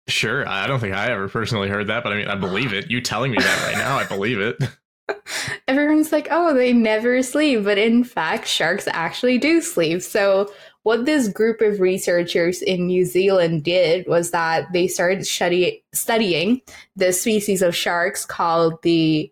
Sure. 0.07 0.47
I 0.47 0.67
don't 0.67 0.79
think 0.79 0.93
I 0.93 1.11
ever 1.11 1.27
personally 1.27 1.69
heard 1.69 1.87
that, 1.87 2.03
but 2.03 2.13
I 2.13 2.17
mean, 2.17 2.27
I 2.27 2.35
believe 2.35 2.73
it. 2.73 2.89
You 2.89 3.01
telling 3.01 3.31
me 3.31 3.37
that 3.39 3.65
right 3.65 3.77
now, 3.77 3.97
I 3.97 4.05
believe 4.05 4.39
it. 4.39 4.57
Everyone's 5.67 6.11
like, 6.11 6.27
oh, 6.31 6.53
they 6.53 6.73
never 6.73 7.21
sleep. 7.23 7.63
But 7.63 7.77
in 7.77 8.03
fact, 8.03 8.47
sharks 8.47 8.87
actually 8.91 9.37
do 9.37 9.61
sleep. 9.61 10.01
So, 10.01 10.51
what 10.83 11.05
this 11.05 11.27
group 11.27 11.59
of 11.59 11.81
researchers 11.81 12.61
in 12.61 12.87
New 12.87 13.03
Zealand 13.03 13.65
did 13.65 14.07
was 14.07 14.31
that 14.31 14.71
they 14.71 14.87
started 14.87 15.27
study- 15.27 15.83
studying 15.93 16.61
the 16.95 17.11
species 17.11 17.61
of 17.61 17.75
sharks 17.75 18.25
called 18.25 18.81
the 18.83 19.29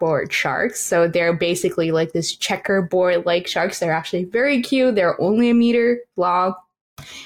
board 0.00 0.32
sharks. 0.32 0.80
So 0.80 1.06
they're 1.06 1.34
basically 1.34 1.90
like 1.92 2.12
this 2.12 2.34
checkerboard 2.34 3.26
like 3.26 3.46
sharks. 3.46 3.78
They're 3.78 3.92
actually 3.92 4.24
very 4.24 4.62
cute. 4.62 4.94
They're 4.94 5.20
only 5.20 5.50
a 5.50 5.54
meter 5.54 5.98
long. 6.16 6.54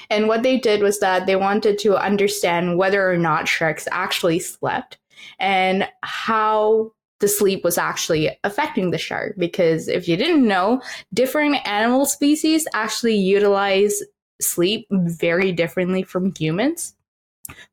And 0.09 0.27
what 0.27 0.43
they 0.43 0.57
did 0.57 0.81
was 0.81 0.99
that 0.99 1.25
they 1.25 1.35
wanted 1.35 1.77
to 1.79 1.95
understand 1.95 2.77
whether 2.77 3.09
or 3.09 3.17
not 3.17 3.47
sharks 3.47 3.87
actually 3.91 4.39
slept 4.39 4.97
and 5.39 5.87
how 6.03 6.91
the 7.19 7.27
sleep 7.27 7.63
was 7.63 7.77
actually 7.77 8.29
affecting 8.43 8.91
the 8.91 8.97
shark. 8.97 9.35
Because 9.37 9.87
if 9.87 10.07
you 10.07 10.17
didn't 10.17 10.47
know, 10.47 10.81
different 11.13 11.57
animal 11.67 12.05
species 12.05 12.67
actually 12.73 13.15
utilize 13.15 14.01
sleep 14.41 14.87
very 14.91 15.51
differently 15.51 16.03
from 16.03 16.33
humans. 16.37 16.93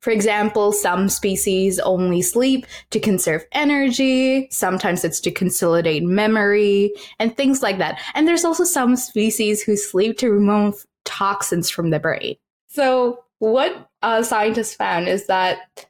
For 0.00 0.10
example, 0.10 0.72
some 0.72 1.08
species 1.08 1.80
only 1.80 2.22
sleep 2.22 2.66
to 2.90 3.00
conserve 3.00 3.44
energy, 3.52 4.48
sometimes 4.50 5.04
it's 5.04 5.20
to 5.20 5.32
consolidate 5.32 6.04
memory, 6.04 6.92
and 7.18 7.36
things 7.36 7.62
like 7.62 7.78
that. 7.78 8.00
And 8.14 8.28
there's 8.28 8.44
also 8.44 8.64
some 8.64 8.96
species 8.96 9.62
who 9.62 9.76
sleep 9.76 10.16
to 10.18 10.30
remove 10.30 10.86
toxins 11.04 11.70
from 11.70 11.90
the 11.90 11.98
brain. 11.98 12.36
So, 12.68 13.24
what 13.40 13.90
uh, 14.02 14.22
scientists 14.22 14.74
found 14.74 15.08
is 15.08 15.26
that, 15.26 15.86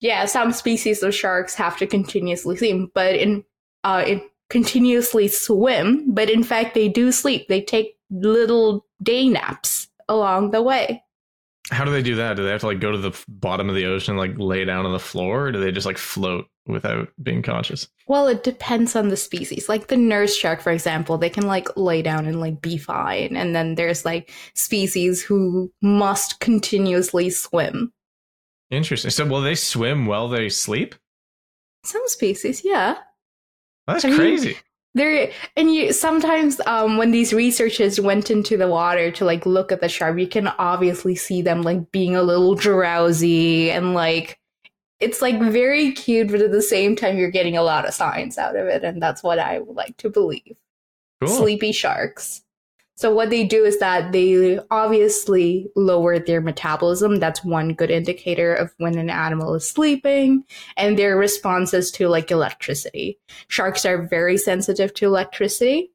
yeah, 0.00 0.24
some 0.26 0.52
species 0.52 1.02
of 1.02 1.14
sharks 1.14 1.54
have 1.54 1.76
to 1.78 1.86
continuously 1.86 2.56
swim, 2.56 2.90
but 2.94 3.14
in, 3.14 3.44
uh, 3.84 4.04
in 4.06 4.22
continuously 4.50 5.28
swim, 5.28 6.12
but 6.12 6.28
in 6.28 6.42
fact, 6.42 6.74
they 6.74 6.88
do 6.88 7.12
sleep. 7.12 7.48
They 7.48 7.62
take 7.62 7.96
little 8.10 8.84
day 9.02 9.28
naps 9.28 9.88
along 10.08 10.50
the 10.50 10.60
way. 10.60 11.02
How 11.70 11.84
do 11.84 11.92
they 11.92 12.02
do 12.02 12.16
that? 12.16 12.36
Do 12.36 12.42
they 12.42 12.50
have 12.50 12.62
to 12.62 12.66
like 12.66 12.80
go 12.80 12.90
to 12.90 12.98
the 12.98 13.16
bottom 13.28 13.68
of 13.68 13.76
the 13.76 13.86
ocean, 13.86 14.16
like 14.16 14.36
lay 14.36 14.64
down 14.64 14.86
on 14.86 14.92
the 14.92 14.98
floor, 14.98 15.46
or 15.46 15.52
do 15.52 15.60
they 15.60 15.70
just 15.70 15.86
like 15.86 15.98
float 15.98 16.46
without 16.66 17.08
being 17.22 17.42
conscious? 17.42 17.86
Well, 18.08 18.26
it 18.26 18.42
depends 18.42 18.96
on 18.96 19.08
the 19.08 19.16
species. 19.16 19.68
Like 19.68 19.86
the 19.86 19.96
nurse 19.96 20.34
shark, 20.34 20.60
for 20.60 20.72
example, 20.72 21.16
they 21.16 21.30
can 21.30 21.46
like 21.46 21.68
lay 21.76 22.02
down 22.02 22.26
and 22.26 22.40
like 22.40 22.60
be 22.60 22.76
fine. 22.76 23.36
And 23.36 23.54
then 23.54 23.76
there's 23.76 24.04
like 24.04 24.32
species 24.54 25.22
who 25.22 25.72
must 25.80 26.40
continuously 26.40 27.30
swim. 27.30 27.92
Interesting. 28.70 29.10
So 29.10 29.26
will 29.26 29.40
they 29.40 29.54
swim 29.54 30.06
while 30.06 30.28
they 30.28 30.48
sleep? 30.48 30.94
Some 31.84 32.02
species, 32.06 32.62
yeah. 32.64 32.98
That's 33.86 34.04
I 34.04 34.14
crazy. 34.14 34.48
Mean, 34.48 34.56
there 34.94 35.30
and 35.56 35.72
you 35.72 35.92
sometimes 35.92 36.60
um 36.66 36.96
when 36.96 37.12
these 37.12 37.32
researchers 37.32 38.00
went 38.00 38.30
into 38.30 38.56
the 38.56 38.66
water 38.66 39.10
to 39.10 39.24
like 39.24 39.46
look 39.46 39.70
at 39.70 39.80
the 39.80 39.88
shark 39.88 40.18
you 40.18 40.26
can 40.26 40.48
obviously 40.58 41.14
see 41.14 41.42
them 41.42 41.62
like 41.62 41.92
being 41.92 42.16
a 42.16 42.22
little 42.22 42.56
drowsy 42.56 43.70
and 43.70 43.94
like 43.94 44.40
it's 44.98 45.22
like 45.22 45.40
very 45.40 45.92
cute 45.92 46.28
but 46.28 46.40
at 46.40 46.50
the 46.50 46.62
same 46.62 46.96
time 46.96 47.16
you're 47.16 47.30
getting 47.30 47.56
a 47.56 47.62
lot 47.62 47.86
of 47.86 47.94
science 47.94 48.36
out 48.36 48.56
of 48.56 48.66
it 48.66 48.82
and 48.82 49.00
that's 49.00 49.22
what 49.22 49.38
i 49.38 49.60
would 49.60 49.76
like 49.76 49.96
to 49.96 50.10
believe 50.10 50.56
cool. 51.20 51.28
sleepy 51.28 51.70
sharks 51.70 52.42
so 53.00 53.10
what 53.10 53.30
they 53.30 53.44
do 53.44 53.64
is 53.64 53.78
that 53.78 54.12
they 54.12 54.58
obviously 54.70 55.70
lower 55.74 56.18
their 56.18 56.42
metabolism. 56.42 57.16
That's 57.16 57.42
one 57.42 57.72
good 57.72 57.90
indicator 57.90 58.52
of 58.54 58.74
when 58.76 58.98
an 58.98 59.08
animal 59.08 59.54
is 59.54 59.66
sleeping 59.66 60.44
and 60.76 60.98
their 60.98 61.16
responses 61.16 61.90
to 61.92 62.08
like 62.08 62.30
electricity. 62.30 63.18
Sharks 63.48 63.86
are 63.86 64.06
very 64.06 64.36
sensitive 64.36 64.92
to 64.92 65.06
electricity. 65.06 65.92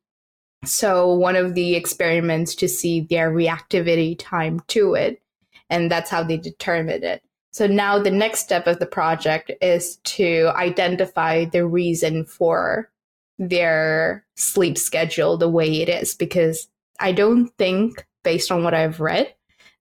So 0.64 1.14
one 1.14 1.36
of 1.36 1.54
the 1.54 1.76
experiments 1.76 2.56
to 2.56 2.68
see 2.68 3.02
their 3.02 3.30
reactivity 3.30 4.16
time 4.18 4.62
to 4.70 4.96
it, 4.96 5.22
and 5.70 5.92
that's 5.92 6.10
how 6.10 6.24
they 6.24 6.38
determine 6.38 7.04
it. 7.04 7.22
So 7.52 7.68
now 7.68 8.00
the 8.00 8.10
next 8.10 8.40
step 8.40 8.66
of 8.66 8.80
the 8.80 8.88
project 8.88 9.52
is 9.62 9.98
to 10.06 10.52
identify 10.56 11.46
the 11.46 11.68
reason 11.68 12.26
for 12.26 12.90
their 13.38 14.26
sleep 14.36 14.76
schedule 14.80 15.38
the 15.38 15.50
way 15.50 15.84
it 15.84 15.90
is 15.90 16.16
because 16.16 16.68
I 17.00 17.12
don't 17.12 17.50
think, 17.58 18.06
based 18.24 18.52
on 18.52 18.64
what 18.64 18.74
I've 18.74 19.00
read, 19.00 19.34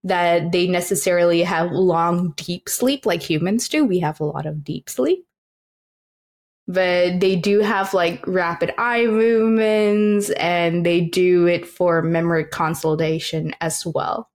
that 0.05 0.53
they 0.53 0.67
necessarily 0.67 1.43
have 1.43 1.73
long, 1.73 2.35
deep 2.37 2.69
sleep 2.69 3.07
like 3.07 3.23
humans 3.23 3.69
do. 3.69 3.85
We 3.85 4.01
have 4.01 4.21
a 4.21 4.25
lot 4.25 4.47
of 4.47 4.63
deep 4.63 4.91
sleep. 4.91 5.27
But 6.67 7.21
they 7.21 7.37
do 7.37 7.61
have 7.61 7.93
like 7.93 8.27
rapid 8.27 8.73
eye 8.79 9.07
movements 9.07 10.31
and 10.31 10.85
they 10.85 11.03
do 11.03 11.47
it 11.47 11.67
for 11.67 12.01
memory 12.03 12.47
consolidation 12.47 13.55
as 13.61 13.85
well. 13.85 14.31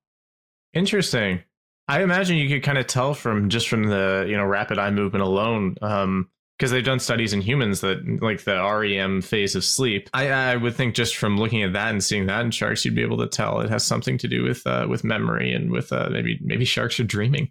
Interesting. 0.74 1.42
I 1.88 2.04
imagine 2.04 2.38
you 2.38 2.48
could 2.48 2.62
kind 2.62 2.78
of 2.78 2.86
tell 2.86 3.16
from 3.16 3.50
just 3.50 3.68
from 3.68 3.86
the, 3.86 4.26
you 4.28 4.38
know, 4.38 4.46
rapid 4.46 4.78
eye 4.78 4.92
movement 4.92 5.24
alone, 5.24 5.76
um, 5.82 6.30
because 6.60 6.72
they've 6.72 6.84
done 6.84 7.00
studies 7.00 7.32
in 7.32 7.40
humans 7.40 7.80
that 7.80 8.22
like 8.22 8.44
the 8.44 8.62
REM 8.62 9.22
phase 9.22 9.56
of 9.56 9.64
sleep. 9.64 10.10
I, 10.14 10.30
I 10.30 10.56
would 10.58 10.76
think 10.76 10.94
just 10.94 11.16
from 11.16 11.38
looking 11.38 11.64
at 11.64 11.72
that 11.72 11.92
and 11.92 12.04
seeing 12.04 12.26
that 12.26 12.44
in 12.44 12.52
sharks, 12.52 12.84
you'd 12.84 12.96
be 12.96 13.02
able 13.02 13.18
to 13.20 13.28
tell 13.28 13.62
it 13.62 13.70
has 13.70 13.86
something 13.86 14.18
to 14.18 14.28
do 14.28 14.44
with 14.44 14.68
uh, 14.68 14.86
with 14.90 15.06
memory 15.06 15.54
and 15.54 15.72
with 15.72 15.94
uh, 15.94 16.10
maybe 16.12 16.38
maybe 16.42 16.66
sharks 16.66 17.00
are 17.00 17.06
dreaming. 17.06 17.50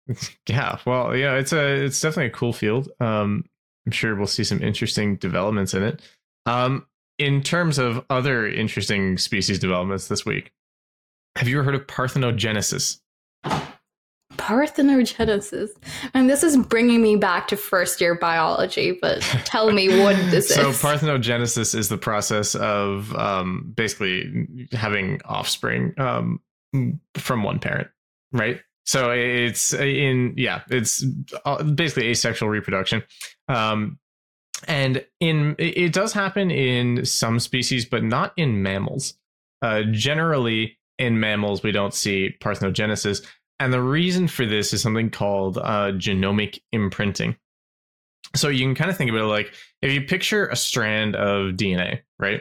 yeah, 0.46 0.78
well, 0.84 1.16
yeah, 1.16 1.36
it's 1.36 1.54
a 1.54 1.84
it's 1.84 2.00
definitely 2.00 2.26
a 2.26 2.30
cool 2.30 2.52
field. 2.52 2.90
Um, 3.00 3.44
I'm 3.86 3.92
sure 3.92 4.14
we'll 4.14 4.26
see 4.26 4.44
some 4.44 4.62
interesting 4.62 5.16
developments 5.16 5.72
in 5.72 5.82
it. 5.82 6.02
Um, 6.44 6.86
in 7.18 7.42
terms 7.42 7.78
of 7.78 8.04
other 8.10 8.46
interesting 8.46 9.16
species 9.16 9.58
developments 9.58 10.08
this 10.08 10.26
week, 10.26 10.52
have 11.36 11.48
you 11.48 11.56
ever 11.58 11.64
heard 11.64 11.74
of 11.74 11.86
parthenogenesis? 11.86 13.00
Parthenogenesis. 14.40 15.70
And 16.14 16.28
this 16.28 16.42
is 16.42 16.56
bringing 16.56 17.02
me 17.02 17.16
back 17.16 17.48
to 17.48 17.56
first 17.56 18.00
year 18.00 18.14
biology 18.14 18.98
but 19.00 19.20
tell 19.44 19.70
me 19.72 20.00
what 20.02 20.16
this 20.30 20.48
so 20.48 20.70
is. 20.70 20.78
so 20.78 20.88
parthenogenesis 20.88 21.74
is 21.74 21.88
the 21.88 21.98
process 21.98 22.54
of 22.54 23.14
um, 23.16 23.72
basically 23.76 24.68
having 24.72 25.20
offspring 25.24 25.94
um, 25.98 26.40
from 27.14 27.42
one 27.42 27.58
parent 27.58 27.88
right? 28.32 28.60
So 28.84 29.10
it's 29.10 29.72
in 29.74 30.34
yeah 30.36 30.62
it's 30.70 31.04
uh, 31.44 31.62
basically 31.62 32.08
asexual 32.08 32.48
reproduction. 32.48 33.02
Um, 33.48 33.98
and 34.66 35.04
in 35.20 35.56
it 35.58 35.92
does 35.92 36.12
happen 36.12 36.50
in 36.50 37.04
some 37.04 37.38
species 37.38 37.84
but 37.84 38.02
not 38.02 38.32
in 38.36 38.62
mammals. 38.62 39.14
Uh, 39.62 39.82
generally 39.90 40.78
in 40.98 41.20
mammals 41.20 41.62
we 41.62 41.72
don't 41.72 41.94
see 41.94 42.34
parthenogenesis 42.40 43.26
and 43.60 43.72
the 43.72 43.82
reason 43.82 44.26
for 44.26 44.46
this 44.46 44.72
is 44.72 44.80
something 44.80 45.10
called 45.10 45.58
uh, 45.58 45.92
genomic 45.92 46.60
imprinting. 46.72 47.36
So 48.34 48.48
you 48.48 48.64
can 48.64 48.74
kind 48.74 48.90
of 48.90 48.96
think 48.96 49.10
about 49.10 49.22
it 49.22 49.26
like 49.26 49.52
if 49.82 49.92
you 49.92 50.02
picture 50.02 50.46
a 50.48 50.56
strand 50.56 51.14
of 51.14 51.54
DNA, 51.54 52.00
right? 52.18 52.40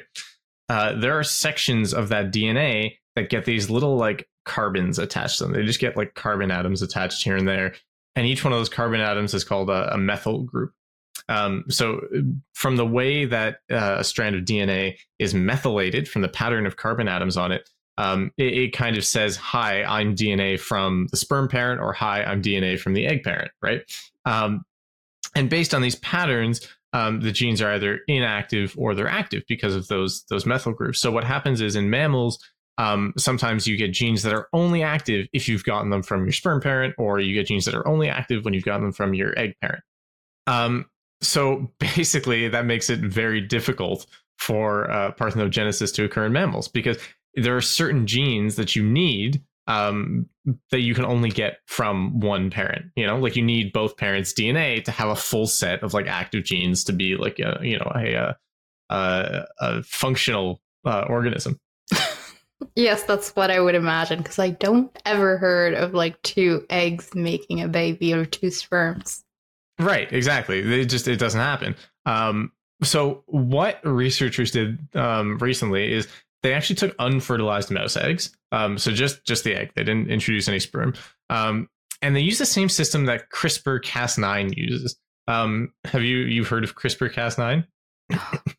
Uh, 0.69 0.93
there 0.93 1.17
are 1.17 1.23
sections 1.23 1.93
of 1.93 2.09
that 2.09 2.31
DNA 2.31 2.97
that 3.15 3.29
get 3.29 3.43
these 3.45 3.69
little 3.69 3.97
like 3.97 4.29
carbons 4.45 4.97
attached 4.97 5.39
to 5.39 5.43
them. 5.43 5.53
They 5.53 5.65
just 5.65 5.79
get 5.79 5.97
like 5.97 6.15
carbon 6.15 6.51
atoms 6.51 6.81
attached 6.81 7.23
here 7.23 7.35
and 7.35 7.47
there. 7.47 7.75
And 8.15 8.25
each 8.25 8.43
one 8.43 8.53
of 8.53 8.59
those 8.59 8.69
carbon 8.69 9.01
atoms 9.01 9.33
is 9.33 9.43
called 9.43 9.69
a, 9.69 9.93
a 9.93 9.97
methyl 9.97 10.43
group. 10.43 10.73
Um, 11.27 11.65
so, 11.69 12.01
from 12.53 12.75
the 12.75 12.85
way 12.85 13.25
that 13.25 13.57
uh, 13.69 13.97
a 13.99 14.03
strand 14.03 14.35
of 14.35 14.45
DNA 14.45 14.97
is 15.19 15.33
methylated, 15.33 16.07
from 16.07 16.23
the 16.23 16.27
pattern 16.27 16.65
of 16.65 16.75
carbon 16.75 17.07
atoms 17.07 17.37
on 17.37 17.51
it, 17.51 17.69
um, 17.99 18.31
it, 18.37 18.53
it, 18.57 18.73
kind 18.73 18.97
of 18.97 19.03
says, 19.03 19.35
"Hi, 19.35 19.83
I'm 19.83 20.15
DNA 20.15 20.57
from 20.57 21.07
the 21.11 21.17
sperm 21.17 21.49
parent," 21.49 21.81
or 21.81 21.91
"Hi, 21.91 22.23
I'm 22.23 22.41
DNA 22.41 22.79
from 22.79 22.93
the 22.93 23.05
egg 23.05 23.23
parent." 23.23 23.51
Right? 23.61 23.81
Um, 24.25 24.63
and 25.35 25.49
based 25.49 25.73
on 25.73 25.81
these 25.81 25.97
patterns, 25.97 26.65
um, 26.93 27.19
the 27.19 27.33
genes 27.33 27.61
are 27.61 27.73
either 27.73 27.99
inactive 28.07 28.73
or 28.77 28.95
they're 28.95 29.09
active 29.09 29.43
because 29.49 29.75
of 29.75 29.87
those 29.89 30.23
those 30.29 30.45
methyl 30.45 30.71
groups. 30.71 31.01
So 31.01 31.11
what 31.11 31.25
happens 31.25 31.59
is 31.59 31.75
in 31.75 31.89
mammals, 31.89 32.39
um, 32.77 33.13
sometimes 33.17 33.67
you 33.67 33.75
get 33.75 33.91
genes 33.91 34.23
that 34.23 34.33
are 34.33 34.47
only 34.53 34.81
active 34.81 35.27
if 35.33 35.49
you've 35.49 35.65
gotten 35.65 35.89
them 35.89 36.01
from 36.01 36.23
your 36.23 36.31
sperm 36.31 36.61
parent, 36.61 36.95
or 36.97 37.19
you 37.19 37.33
get 37.33 37.47
genes 37.47 37.65
that 37.65 37.75
are 37.75 37.85
only 37.85 38.07
active 38.07 38.45
when 38.45 38.53
you've 38.53 38.63
gotten 38.63 38.83
them 38.83 38.93
from 38.93 39.13
your 39.13 39.37
egg 39.37 39.55
parent. 39.61 39.83
Um, 40.47 40.85
so 41.21 41.69
basically, 41.79 42.47
that 42.47 42.65
makes 42.65 42.89
it 42.89 43.01
very 43.01 43.41
difficult 43.41 44.05
for 44.37 44.89
uh, 44.89 45.11
parthenogenesis 45.11 45.93
to 45.93 46.05
occur 46.05 46.25
in 46.25 46.31
mammals 46.31 46.69
because 46.69 46.97
there 47.35 47.55
are 47.55 47.61
certain 47.61 48.07
genes 48.07 48.55
that 48.55 48.75
you 48.75 48.83
need 48.83 49.43
um, 49.67 50.25
that 50.71 50.81
you 50.81 50.95
can 50.95 51.05
only 51.05 51.29
get 51.29 51.59
from 51.67 52.19
one 52.19 52.49
parent. 52.49 52.87
You 52.95 53.05
know, 53.05 53.19
like 53.19 53.35
you 53.35 53.43
need 53.43 53.71
both 53.71 53.97
parents' 53.97 54.33
DNA 54.33 54.83
to 54.83 54.91
have 54.91 55.09
a 55.09 55.15
full 55.15 55.45
set 55.47 55.83
of 55.83 55.93
like 55.93 56.07
active 56.07 56.43
genes 56.43 56.83
to 56.85 56.93
be 56.93 57.15
like 57.15 57.39
a 57.39 57.59
you 57.61 57.77
know 57.77 57.91
a 57.95 58.15
a, 58.15 58.35
a, 58.89 59.45
a 59.59 59.83
functional 59.83 60.61
uh, 60.85 61.05
organism. 61.07 61.59
yes, 62.75 63.03
that's 63.03 63.35
what 63.35 63.51
I 63.51 63.59
would 63.59 63.75
imagine 63.75 64.19
because 64.19 64.39
I 64.39 64.49
don't 64.49 64.91
ever 65.05 65.37
heard 65.37 65.75
of 65.75 65.93
like 65.93 66.21
two 66.23 66.65
eggs 66.69 67.13
making 67.13 67.61
a 67.61 67.67
baby 67.67 68.13
or 68.13 68.25
two 68.25 68.49
sperms. 68.49 69.23
Right, 69.77 70.11
exactly. 70.11 70.59
It 70.59 70.85
just 70.85 71.07
it 71.07 71.17
doesn't 71.17 71.39
happen. 71.39 71.75
Um, 72.05 72.51
so 72.81 73.23
what 73.27 73.79
researchers 73.85 74.51
did 74.51 74.79
um, 74.95 75.37
recently 75.37 75.93
is 75.93 76.07
they 76.43 76.53
actually 76.53 76.77
took 76.77 76.95
unfertilized 76.99 77.71
mouse 77.71 77.97
eggs. 77.97 78.35
Um, 78.51 78.77
so 78.77 78.91
just 78.91 79.25
just 79.25 79.43
the 79.43 79.55
egg. 79.55 79.71
They 79.75 79.83
didn't 79.83 80.09
introduce 80.09 80.47
any 80.47 80.59
sperm. 80.59 80.93
Um, 81.29 81.69
and 82.01 82.15
they 82.15 82.21
use 82.21 82.37
the 82.37 82.45
same 82.45 82.69
system 82.69 83.05
that 83.05 83.29
CRISPR 83.29 83.83
Cas9 83.83 84.55
uses. 84.55 84.97
Um, 85.27 85.73
have 85.85 86.03
you 86.03 86.19
you've 86.19 86.47
heard 86.47 86.63
of 86.63 86.75
CRISPR 86.75 87.13
Cas9? 87.13 87.65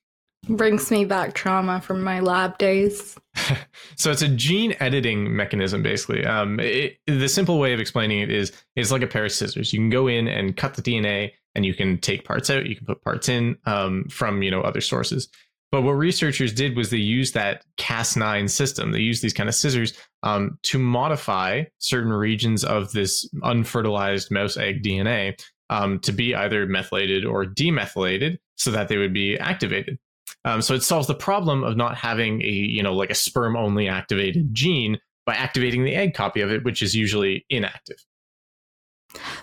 Brings 0.48 0.90
me 0.90 1.04
back 1.04 1.34
trauma 1.34 1.80
from 1.80 2.02
my 2.02 2.20
lab 2.20 2.58
days. 2.58 3.16
so 3.96 4.10
it's 4.10 4.22
a 4.22 4.28
gene 4.28 4.74
editing 4.80 5.36
mechanism, 5.36 5.82
basically. 5.82 6.24
Um, 6.24 6.58
it, 6.58 6.98
the 7.06 7.28
simple 7.28 7.58
way 7.58 7.72
of 7.72 7.80
explaining 7.80 8.20
it 8.20 8.30
is 8.30 8.52
it's 8.74 8.90
like 8.90 9.02
a 9.02 9.06
pair 9.06 9.24
of 9.24 9.32
scissors. 9.32 9.72
You 9.72 9.78
can 9.78 9.90
go 9.90 10.06
in 10.06 10.28
and 10.28 10.56
cut 10.56 10.74
the 10.74 10.82
DNA, 10.82 11.32
and 11.54 11.66
you 11.66 11.74
can 11.74 11.98
take 11.98 12.24
parts 12.24 12.50
out. 12.50 12.66
You 12.66 12.74
can 12.74 12.86
put 12.86 13.02
parts 13.02 13.28
in 13.28 13.58
um, 13.66 14.06
from 14.08 14.42
you 14.42 14.50
know 14.50 14.62
other 14.62 14.80
sources. 14.80 15.28
But 15.72 15.82
what 15.82 15.92
researchers 15.92 16.52
did 16.52 16.76
was 16.76 16.90
they 16.90 16.96
used 16.96 17.34
that 17.34 17.64
Cas9 17.78 18.50
system. 18.50 18.90
They 18.90 19.00
used 19.00 19.22
these 19.22 19.32
kind 19.32 19.48
of 19.48 19.54
scissors 19.54 19.96
um, 20.24 20.58
to 20.64 20.78
modify 20.78 21.64
certain 21.78 22.12
regions 22.12 22.64
of 22.64 22.90
this 22.92 23.28
unfertilized 23.44 24.30
mouse 24.32 24.56
egg 24.56 24.82
DNA 24.82 25.40
um, 25.70 26.00
to 26.00 26.12
be 26.12 26.34
either 26.34 26.66
methylated 26.66 27.24
or 27.24 27.44
demethylated 27.44 28.38
so 28.56 28.72
that 28.72 28.88
they 28.88 28.98
would 28.98 29.14
be 29.14 29.38
activated. 29.38 29.98
Um, 30.44 30.60
so 30.60 30.74
it 30.74 30.82
solves 30.82 31.06
the 31.06 31.14
problem 31.14 31.62
of 31.62 31.76
not 31.76 31.96
having 31.96 32.42
a, 32.42 32.50
you 32.50 32.82
know, 32.82 32.94
like 32.94 33.10
a 33.10 33.14
sperm 33.14 33.56
only 33.56 33.88
activated 33.88 34.52
gene 34.52 34.98
by 35.24 35.34
activating 35.34 35.84
the 35.84 35.94
egg 35.94 36.14
copy 36.14 36.40
of 36.40 36.50
it, 36.50 36.64
which 36.64 36.82
is 36.82 36.96
usually 36.96 37.44
inactive. 37.48 38.04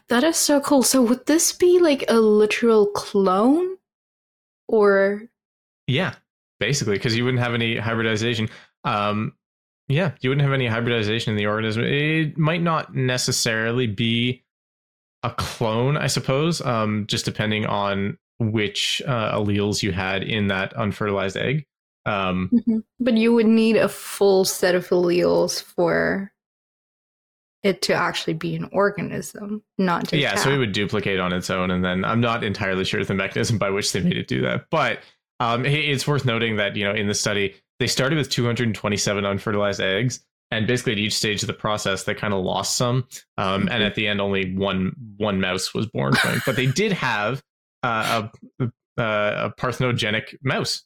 That 0.09 0.23
is 0.23 0.37
so 0.37 0.59
cool. 0.59 0.83
So 0.83 1.01
would 1.01 1.25
this 1.25 1.53
be 1.53 1.79
like 1.79 2.05
a 2.09 2.19
literal 2.19 2.87
clone 2.87 3.77
or 4.67 5.29
yeah, 5.87 6.13
basically, 6.59 6.95
because 6.95 7.15
you 7.15 7.23
wouldn't 7.23 7.41
have 7.41 7.53
any 7.53 7.77
hybridization. 7.77 8.49
Um, 8.83 9.33
yeah, 9.87 10.11
you 10.19 10.29
wouldn't 10.29 10.43
have 10.43 10.53
any 10.53 10.67
hybridization 10.67 11.31
in 11.31 11.37
the 11.37 11.47
organism. 11.47 11.83
It 11.83 12.37
might 12.37 12.61
not 12.61 12.93
necessarily 12.93 13.87
be 13.87 14.43
a 15.23 15.31
clone, 15.31 15.97
I 15.97 16.07
suppose, 16.07 16.61
um, 16.61 17.05
just 17.07 17.25
depending 17.25 17.65
on 17.65 18.17
which 18.39 19.01
uh, 19.07 19.37
alleles 19.37 19.81
you 19.81 19.91
had 19.91 20.23
in 20.23 20.47
that 20.47 20.73
unfertilized 20.75 21.37
egg. 21.37 21.65
Um, 22.05 22.49
mm-hmm. 22.53 22.77
But 22.99 23.15
you 23.15 23.33
would 23.33 23.47
need 23.47 23.77
a 23.77 23.89
full 23.89 24.45
set 24.45 24.75
of 24.75 24.87
alleles 24.89 25.61
for 25.61 26.31
it 27.63 27.81
to 27.83 27.93
actually 27.93 28.33
be 28.33 28.55
an 28.55 28.69
organism, 28.71 29.63
not 29.77 30.03
just 30.03 30.13
yeah. 30.13 30.35
So 30.35 30.51
it 30.51 30.57
would 30.57 30.71
duplicate 30.71 31.19
on 31.19 31.33
its 31.33 31.49
own, 31.49 31.71
and 31.71 31.83
then 31.83 32.05
I'm 32.05 32.21
not 32.21 32.43
entirely 32.43 32.85
sure 32.85 33.03
the 33.03 33.13
mechanism 33.13 33.57
by 33.57 33.69
which 33.69 33.91
they 33.91 33.99
made 33.99 34.17
it 34.17 34.27
do 34.27 34.41
that, 34.41 34.67
but 34.69 34.99
um, 35.39 35.65
it's 35.65 36.07
worth 36.07 36.25
noting 36.25 36.57
that 36.57 36.75
you 36.75 36.83
know 36.83 36.93
in 36.93 37.07
the 37.07 37.13
study 37.13 37.55
they 37.79 37.87
started 37.87 38.17
with 38.17 38.29
227 38.29 39.25
unfertilized 39.25 39.81
eggs, 39.81 40.19
and 40.49 40.65
basically 40.65 40.93
at 40.93 40.97
each 40.97 41.15
stage 41.15 41.43
of 41.43 41.47
the 41.47 41.53
process 41.53 42.03
they 42.03 42.15
kind 42.15 42.33
of 42.33 42.43
lost 42.43 42.75
some, 42.75 43.07
um, 43.37 43.61
mm-hmm. 43.61 43.69
and 43.69 43.83
at 43.83 43.95
the 43.95 44.07
end 44.07 44.19
only 44.19 44.55
one 44.55 44.93
one 45.17 45.39
mouse 45.39 45.73
was 45.73 45.85
born. 45.87 46.13
but 46.45 46.55
they 46.55 46.65
did 46.65 46.91
have 46.91 47.41
uh, 47.83 48.27
a, 48.59 48.65
a 48.97 49.53
parthenogenic 49.59 50.35
mouse. 50.41 50.83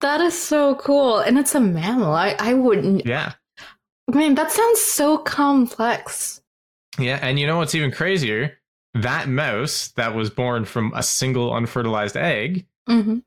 That 0.00 0.20
is 0.20 0.40
so 0.40 0.74
cool, 0.74 1.18
and 1.18 1.38
it's 1.38 1.54
a 1.54 1.60
mammal. 1.60 2.12
I 2.12 2.36
I 2.38 2.54
wouldn't. 2.54 3.06
Yeah. 3.06 3.32
Man, 4.12 4.34
that 4.34 4.52
sounds 4.52 4.82
so 4.82 5.16
complex. 5.16 6.42
Yeah, 6.98 7.18
and 7.22 7.38
you 7.38 7.46
know 7.46 7.56
what's 7.56 7.74
even 7.74 7.90
crazier? 7.90 8.58
That 8.92 9.28
mouse 9.28 9.88
that 9.96 10.14
was 10.14 10.28
born 10.28 10.66
from 10.66 10.92
a 10.94 11.02
single 11.02 11.56
unfertilized 11.56 12.16
egg 12.16 12.66
mm-hmm 12.88 13.18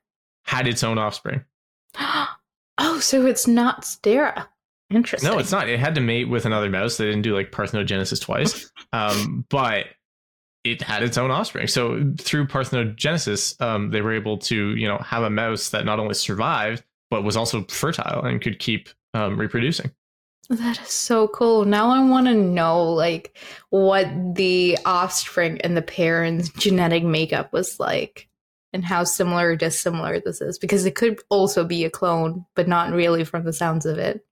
had 0.48 0.68
its 0.68 0.84
own 0.84 0.98
offspring. 0.98 1.44
oh, 2.00 3.00
so 3.00 3.26
it's 3.26 3.48
not 3.48 3.86
sterile. 3.86 4.46
Interesting. 4.90 5.30
No, 5.30 5.38
it's 5.38 5.52
not. 5.52 5.68
It 5.68 5.80
had 5.80 5.96
to 5.96 6.02
mate 6.02 6.30
with 6.30 6.46
another 6.46 6.70
mouse. 6.70 6.98
They 6.98 7.06
didn't 7.06 7.24
do 7.24 7.36
like 7.36 7.52
parthenogenesis 7.52 8.22
twice. 8.22 8.72
um, 8.94 9.46
but 9.50 9.88
it 10.64 10.82
had 10.82 11.04
its 11.04 11.18
own 11.18 11.30
offspring. 11.30 11.68
So 11.68 12.14
through 12.20 12.48
parthenogenesis, 12.48 13.60
um, 13.62 13.92
they 13.92 14.02
were 14.02 14.14
able 14.14 14.38
to, 14.40 14.76
you 14.76 14.88
know, 14.88 14.98
have 15.00 15.24
a 15.24 15.30
mouse 15.30 15.70
that 15.70 15.86
not 15.86 16.00
only 16.00 16.14
survived 16.14 16.84
but 17.10 17.24
was 17.24 17.38
also 17.38 17.64
fertile 17.64 18.24
and 18.24 18.42
could 18.42 18.60
keep 18.60 18.90
um, 19.14 19.40
reproducing. 19.40 19.92
That 20.50 20.80
is 20.82 20.90
so 20.90 21.28
cool. 21.28 21.66
Now 21.66 21.90
I 21.90 22.08
want 22.08 22.28
to 22.28 22.34
know 22.34 22.86
like 22.94 23.38
what 23.70 24.08
the 24.36 24.78
offspring 24.86 25.60
and 25.62 25.76
the 25.76 25.82
parents' 25.82 26.50
genetic 26.50 27.04
makeup 27.04 27.52
was 27.52 27.80
like 27.80 28.27
and 28.74 28.84
how 28.84 29.04
similar 29.04 29.50
or 29.50 29.56
dissimilar 29.56 30.20
this 30.20 30.42
is 30.42 30.58
because 30.58 30.86
it 30.86 30.96
could 30.96 31.20
also 31.30 31.64
be 31.64 31.86
a 31.86 31.90
clone, 31.90 32.46
but 32.56 32.68
not 32.68 32.92
really 32.92 33.24
from 33.24 33.44
the 33.44 33.54
sounds 33.54 33.86
of 33.86 33.98
it. 33.98 34.26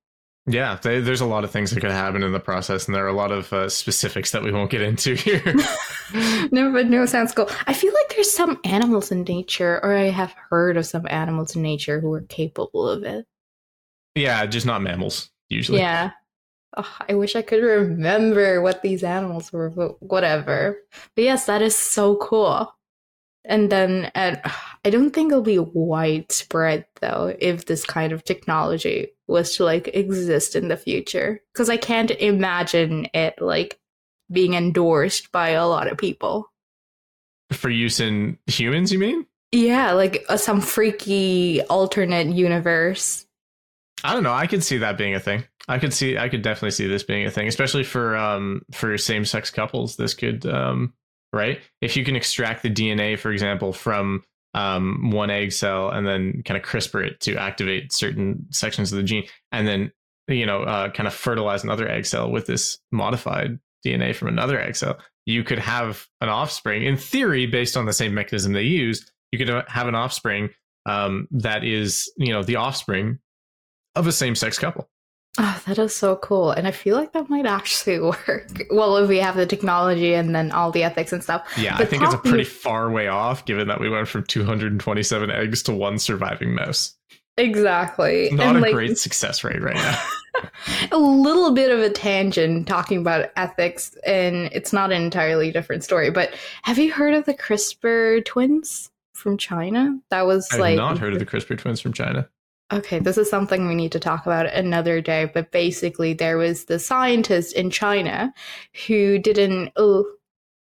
Yeah, 0.48 0.78
they, 0.82 1.00
there's 1.00 1.22
a 1.22 1.26
lot 1.26 1.44
of 1.44 1.50
things 1.50 1.72
that 1.72 1.82
could 1.82 1.90
happen 1.90 2.22
in 2.22 2.32
the 2.32 2.40
process, 2.40 2.86
and 2.86 2.94
there 2.94 3.04
are 3.04 3.10
a 3.10 3.14
lot 3.14 3.32
of 3.32 3.52
uh, 3.52 3.68
specifics 3.68 4.32
that 4.32 4.44
we 4.44 4.52
won't 4.52 4.70
get 4.70 4.84
into 4.84 5.16
here. 5.16 5.42
no, 6.52 6.72
but 6.72 6.86
no, 6.86 7.08
sounds 7.08 7.34
cool. 7.34 7.50
I 7.66 7.74
feel 7.74 7.92
like 7.92 8.16
there's 8.16 8.32
some 8.32 8.60
animals 8.64 9.12
in 9.12 9.24
nature, 9.24 9.80
or 9.82 9.96
I 9.96 10.10
have 10.10 10.36
heard 10.52 10.78
of 10.78 10.86
some 10.86 11.08
animals 11.10 11.56
in 11.56 11.64
nature 11.64 12.00
who 12.00 12.14
are 12.14 12.22
capable 12.22 12.88
of 12.88 13.04
it. 13.04 13.26
Yeah, 14.14 14.46
just 14.46 14.68
not 14.68 14.84
mammals 14.84 15.32
usually. 15.50 15.80
Yeah. 15.80 16.12
Oh, 16.78 16.98
I 17.10 17.16
wish 17.16 17.36
I 17.36 17.42
could 17.42 17.64
remember 17.64 18.62
what 18.62 18.84
these 18.84 19.04
animals 19.04 19.52
were, 19.52 19.72
but 19.72 20.02
whatever. 20.02 20.78
But 21.16 21.24
yes, 21.24 21.46
that 21.48 21.64
is 21.64 21.76
so 21.76 22.18
cool. 22.18 22.75
And 23.48 23.72
then 23.72 24.12
and 24.16 24.42
I 24.84 24.90
don't 24.90 25.12
think 25.12 25.32
it'll 25.32 25.44
be 25.44 25.60
widespread 25.60 26.86
though 27.02 27.36
if 27.40 27.66
this 27.66 27.86
kind 27.86 28.12
of 28.12 28.24
technology 28.24 29.10
was 29.28 29.56
to 29.58 29.64
like 29.66 29.90
exist 29.94 30.56
in 30.56 30.68
the 30.68 30.78
future 30.78 31.42
because 31.54 31.70
I 31.70 31.78
can't 31.78 32.12
imagine 32.12 33.08
it 33.14 33.42
like 33.42 33.80
being 34.32 34.54
endorsed 34.54 35.32
by 35.32 35.50
a 35.50 35.68
lot 35.68 35.92
of 35.92 35.98
people. 35.98 36.52
For 37.52 37.70
use 37.70 38.00
in 38.00 38.38
humans, 38.48 38.92
you 38.92 39.00
mean? 39.00 39.26
Yeah, 39.52 39.92
like 39.92 40.26
uh, 40.28 40.38
some 40.38 40.62
freaky 40.62 41.62
alternate 41.64 42.28
universe. 42.28 43.26
I 44.04 44.14
don't 44.14 44.24
know. 44.24 44.34
I 44.34 44.48
could 44.48 44.64
see 44.64 44.80
that 44.80 44.98
being 44.98 45.16
a 45.16 45.20
thing. 45.20 45.46
I 45.68 45.80
could 45.80 45.94
see. 45.94 46.18
I 46.18 46.30
could 46.30 46.42
definitely 46.42 46.72
see 46.72 46.88
this 46.88 47.04
being 47.04 47.26
a 47.26 47.32
thing, 47.32 47.48
especially 47.48 47.84
for 47.84 48.16
um 48.18 48.62
for 48.72 48.98
same 48.98 49.26
sex 49.26 49.50
couples. 49.50 49.96
This 49.96 50.14
could 50.14 50.46
um 50.46 50.94
right? 51.36 51.60
If 51.82 51.98
you 51.98 52.06
can 52.06 52.16
extract 52.16 52.64
the 52.64 52.72
DNA, 52.72 53.20
for 53.20 53.32
example, 53.32 53.74
from 53.74 54.24
um, 54.56 55.12
one 55.12 55.30
egg 55.30 55.52
cell 55.52 55.90
and 55.90 56.08
then 56.08 56.42
kind 56.46 56.58
of 56.58 56.64
CRISPR 56.64 57.08
it 57.08 57.20
to 57.20 57.36
activate 57.36 57.92
certain 57.92 58.48
sections 58.52 58.92
of 58.92 58.98
the 58.98 59.04
gene, 59.04 59.26
and 59.52 59.68
then 59.68 59.92
you 60.28 60.46
know 60.46 60.64
uh, 60.64 60.90
kind 60.90 61.08
of 61.08 61.14
fertilize 61.14 61.64
another 61.64 61.88
egg 61.88 62.06
cell 62.06 62.32
with 62.32 62.48
this 62.48 62.80
modified 62.92 63.60
DNA 63.86 64.16
from 64.16 64.30
another 64.30 64.60
egg 64.60 64.76
cell, 64.76 64.98
you 65.26 65.44
could 65.44 65.60
have 65.60 66.08
an 66.22 66.30
offspring. 66.30 66.84
In 66.84 66.96
theory, 66.96 67.46
based 67.46 67.76
on 67.76 67.86
the 67.86 67.94
same 67.94 68.14
mechanism 68.14 68.54
they 68.54 68.64
use, 68.64 69.12
you 69.32 69.38
could 69.38 69.50
have 69.68 69.88
an 69.88 69.96
offspring 69.96 70.50
um, 70.86 71.28
that 71.32 71.66
is 71.66 72.12
you 72.18 72.32
know 72.32 72.44
the 72.44 72.56
offspring 72.56 73.20
of 73.94 74.08
a 74.08 74.12
same 74.14 74.36
sex 74.36 74.58
couple. 74.58 74.90
Oh, 75.38 75.62
that 75.68 75.78
is 75.78 75.96
so 75.96 76.16
cool. 76.18 76.52
And 76.52 76.68
I 76.68 76.72
feel 76.72 76.96
like 76.96 77.14
that 77.14 77.30
might 77.30 77.46
actually 77.46 78.00
work. 78.28 78.66
Well, 78.70 78.98
if 78.98 79.10
we 79.10 79.18
have 79.18 79.36
the 79.36 79.46
technology 79.46 80.14
and 80.14 80.34
then 80.36 80.52
all 80.52 80.72
the 80.72 80.84
ethics 80.84 81.12
and 81.12 81.24
stuff. 81.24 81.48
Yeah, 81.58 81.78
but 81.78 81.88
I 81.88 81.90
think 81.90 82.04
it's 82.04 82.14
a 82.14 82.18
pretty 82.18 82.44
far 82.44 82.90
way 82.92 83.08
off 83.08 83.46
given 83.46 83.68
that 83.68 83.80
we 83.80 83.90
went 83.90 84.08
from 84.08 84.24
227 84.24 85.32
eggs 85.32 85.64
to 85.64 85.74
one 85.74 86.00
surviving 86.00 86.56
mouse. 86.56 86.96
Exactly. 87.38 88.30
Not 88.32 88.48
and 88.48 88.58
a 88.58 88.62
like, 88.62 88.74
great 88.74 88.98
success 88.98 89.44
rate 89.44 89.62
right 89.62 89.76
now. 89.76 90.02
a 90.92 90.98
little 90.98 91.52
bit 91.52 91.72
of 91.72 91.80
a 91.80 91.90
tangent 91.90 92.68
talking 92.68 93.00
about 93.00 93.32
ethics, 93.36 93.96
and 94.06 94.50
it's 94.52 94.74
not 94.74 94.92
an 94.92 95.02
entirely 95.02 95.52
different 95.52 95.84
story. 95.84 96.10
But 96.10 96.34
have 96.64 96.78
you 96.78 96.92
heard 96.92 97.14
of 97.14 97.26
the 97.26 97.34
CRISPR 97.34 98.26
twins 98.26 98.92
from 99.14 99.38
China? 99.38 100.00
That 100.10 100.26
was 100.26 100.48
I've 100.52 100.60
like. 100.60 100.78
not 100.78 100.98
heard 100.98 101.14
of 101.14 101.20
the 101.20 101.26
CRISPR 101.26 101.58
twins 101.58 101.80
from 101.80 101.94
China. 101.94 102.30
Okay, 102.74 103.00
this 103.00 103.18
is 103.18 103.30
something 103.30 103.68
we 103.68 103.76
need 103.76 103.92
to 103.92 104.00
talk 104.00 104.26
about 104.26 104.48
another 104.48 105.00
day, 105.00 105.30
but 105.32 105.52
basically 105.52 106.14
there 106.14 106.38
was 106.38 106.66
the 106.66 106.80
scientist 106.80 107.54
in 107.54 107.70
China 107.70 108.34
who 108.88 109.20
didn't 109.20 109.72
oh, 109.76 110.06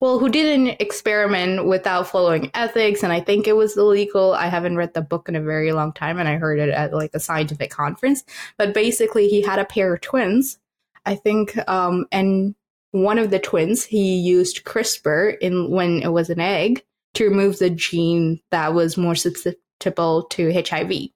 well, 0.00 0.18
who 0.18 0.30
didn't 0.30 0.80
experiment 0.80 1.66
without 1.66 2.08
following 2.08 2.50
ethics 2.54 3.02
and 3.02 3.12
I 3.12 3.20
think 3.20 3.46
it 3.46 3.54
was 3.54 3.76
illegal. 3.76 4.32
I 4.32 4.46
haven't 4.46 4.76
read 4.76 4.94
the 4.94 5.02
book 5.02 5.28
in 5.28 5.36
a 5.36 5.42
very 5.42 5.72
long 5.72 5.92
time 5.92 6.18
and 6.18 6.26
I 6.26 6.36
heard 6.36 6.58
it 6.58 6.70
at 6.70 6.94
like 6.94 7.10
a 7.12 7.20
scientific 7.20 7.70
conference, 7.70 8.24
but 8.56 8.72
basically 8.72 9.28
he 9.28 9.42
had 9.42 9.58
a 9.58 9.66
pair 9.66 9.92
of 9.92 10.00
twins 10.00 10.58
I 11.06 11.14
think, 11.14 11.56
um, 11.68 12.06
and 12.12 12.54
one 12.92 13.18
of 13.18 13.30
the 13.30 13.38
twins, 13.38 13.84
he 13.84 14.16
used 14.16 14.64
CRISPR 14.64 15.38
in 15.38 15.70
when 15.70 16.02
it 16.02 16.12
was 16.12 16.30
an 16.30 16.40
egg 16.40 16.84
to 17.14 17.24
remove 17.24 17.58
the 17.58 17.70
gene 17.70 18.40
that 18.50 18.74
was 18.74 18.96
more 18.96 19.14
susceptible 19.14 20.24
to 20.24 20.52
HIV. 20.52 21.10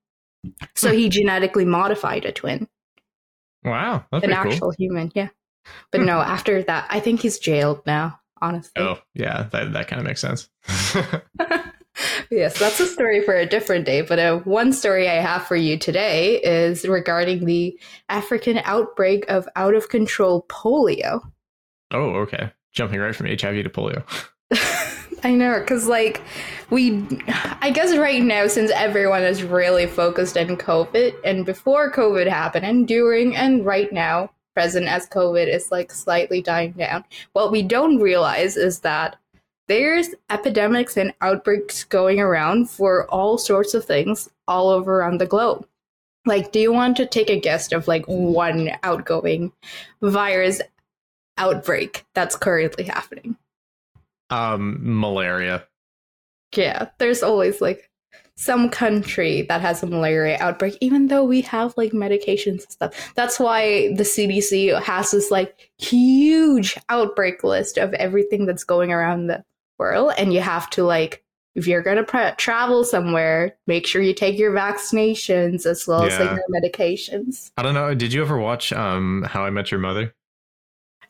So 0.75 0.93
he 0.93 1.09
genetically 1.09 1.65
modified 1.65 2.25
a 2.25 2.33
twin, 2.33 2.69
Wow, 3.65 4.05
that's 4.13 4.25
an 4.25 4.33
actual 4.33 4.61
cool. 4.61 4.75
human. 4.79 5.11
Yeah. 5.15 5.29
But 5.91 6.03
no, 6.03 6.21
after 6.21 6.63
that, 6.65 6.87
I 6.91 7.01
think 7.01 7.21
he's 7.21 7.39
jailed 7.39 7.81
now, 7.87 8.21
honestly. 8.43 8.83
Oh, 8.83 8.99
yeah, 9.15 9.45
that 9.53 9.73
that 9.73 9.89
kind 9.89 10.01
of 10.01 10.07
makes 10.07 10.21
sense. 10.21 10.51
yes, 12.31 12.59
that's 12.59 12.81
a 12.81 12.87
story 12.87 13.23
for 13.23 13.35
a 13.35 13.47
different 13.47 13.87
day. 13.87 14.03
But 14.03 14.19
uh, 14.19 14.39
one 14.41 14.73
story 14.73 15.09
I 15.09 15.15
have 15.15 15.47
for 15.47 15.57
you 15.57 15.79
today 15.79 16.37
is 16.43 16.85
regarding 16.87 17.47
the 17.47 17.79
African 18.11 18.61
outbreak 18.65 19.25
of 19.31 19.49
out 19.57 19.75
of 19.75 19.89
control 19.89 20.45
polio. 20.49 21.21
oh, 21.93 22.11
okay. 22.21 22.53
Jumping 22.73 22.99
right 23.01 23.15
from 23.15 23.27
HIV 23.27 23.39
to 23.39 23.71
polio. 23.71 24.03
I 25.25 25.33
know, 25.33 25.59
because 25.59 25.87
like 25.87 26.21
we, 26.71 27.03
I 27.61 27.71
guess 27.71 27.97
right 27.97 28.23
now, 28.23 28.47
since 28.47 28.71
everyone 28.71 29.23
is 29.23 29.43
really 29.43 29.87
focused 29.87 30.37
on 30.37 30.57
COVID, 30.59 31.15
and 31.25 31.47
before 31.47 31.91
COVID 31.91 32.29
happened, 32.29 32.67
and 32.67 32.87
during, 32.87 33.35
and 33.35 33.65
right 33.65 33.91
now, 33.91 34.31
present 34.55 34.87
as 34.87 35.09
COVID 35.09 35.53
is 35.53 35.73
like 35.73 35.91
slightly 35.91 36.43
dying 36.43 36.73
down, 36.73 37.05
what 37.33 37.51
we 37.51 37.63
don't 37.63 37.99
realize 37.99 38.57
is 38.57 38.81
that 38.81 39.17
there's 39.67 40.11
epidemics 40.29 40.97
and 40.99 41.15
outbreaks 41.23 41.85
going 41.85 42.21
around 42.21 42.69
for 42.69 43.09
all 43.09 43.39
sorts 43.39 43.73
of 43.73 43.85
things 43.85 44.29
all 44.47 44.69
over 44.69 45.01
around 45.01 45.19
the 45.19 45.27
globe. 45.27 45.67
Like, 46.27 46.53
do 46.53 46.59
you 46.59 46.73
want 46.73 46.99
to 46.99 47.07
take 47.07 47.31
a 47.31 47.41
guess 47.41 47.73
of 47.73 47.89
like 47.89 48.05
one 48.07 48.71
outgoing 48.83 49.53
virus 50.03 50.61
outbreak 51.39 52.05
that's 52.15 52.37
currently 52.37 52.85
happening? 52.85 53.34
Um, 54.31 54.79
malaria. 54.81 55.67
Yeah, 56.57 56.89
there's 56.99 57.23
always 57.23 57.61
like 57.61 57.91
some 58.37 58.69
country 58.69 59.43
that 59.43 59.61
has 59.61 59.83
a 59.83 59.87
malaria 59.87 60.37
outbreak, 60.41 60.77
even 60.81 61.07
though 61.07 61.25
we 61.25 61.41
have 61.43 61.75
like 61.77 61.93
medications 61.93 62.63
and 62.63 62.71
stuff. 62.71 63.13
That's 63.15 63.39
why 63.39 63.95
the 63.95 64.03
CDC 64.03 64.81
has 64.83 65.13
this 65.13 65.31
like 65.31 65.71
huge 65.79 66.77
outbreak 66.89 67.45
list 67.45 67.79
of 67.79 67.95
everything 67.95 68.47
that's 68.47 68.65
going 68.65 68.93
around 68.93 69.27
the 69.27 69.45
world. 69.79 70.13
And 70.19 70.33
you 70.33 70.41
have 70.41 70.69
to 70.71 70.85
like, 70.85 71.23
if 71.55 71.69
you're 71.69 71.83
going 71.83 71.97
to 71.97 72.05
pre- 72.05 72.33
travel 72.37 72.83
somewhere, 72.83 73.57
make 73.69 73.87
sure 73.87 74.03
you 74.03 74.15
take 74.15 74.39
your 74.39 74.53
vaccinations 74.53 75.67
as 75.67 75.87
well 75.87 76.03
as 76.03 76.19
like 76.19 76.37
your 76.37 76.61
medications. 76.63 77.53
I 77.57 77.63
don't 77.63 77.75
know. 77.75 77.95
Did 77.95 78.13
you 78.13 78.23
ever 78.23 78.39
watch 78.39 78.73
um 78.73 79.25
How 79.29 79.45
I 79.45 79.51
Met 79.51 79.71
Your 79.71 79.81
Mother? 79.81 80.15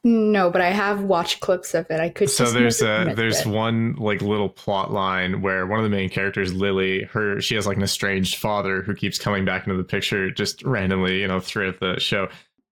No, 0.06 0.50
but 0.50 0.60
I 0.60 0.68
have 0.68 1.02
watched 1.02 1.40
clips 1.40 1.72
of 1.72 1.90
it. 1.90 1.98
I 1.98 2.10
could 2.10 2.28
so 2.28 2.50
there's 2.50 2.82
a 2.82 3.14
there's 3.16 3.40
it. 3.40 3.46
one 3.46 3.94
like 3.94 4.20
little 4.20 4.50
plot 4.50 4.92
line 4.92 5.40
where 5.40 5.66
one 5.66 5.78
of 5.78 5.82
the 5.82 5.88
main 5.88 6.10
characters 6.10 6.52
lily 6.52 7.04
her 7.04 7.40
she 7.40 7.54
has 7.54 7.66
like 7.66 7.78
an 7.78 7.82
estranged 7.82 8.36
father 8.36 8.82
who 8.82 8.94
keeps 8.94 9.18
coming 9.18 9.46
back 9.46 9.66
into 9.66 9.78
the 9.78 9.84
picture 9.84 10.30
just 10.30 10.62
randomly 10.62 11.22
you 11.22 11.26
know 11.26 11.40
throughout 11.40 11.80
the 11.80 11.98
show. 11.98 12.28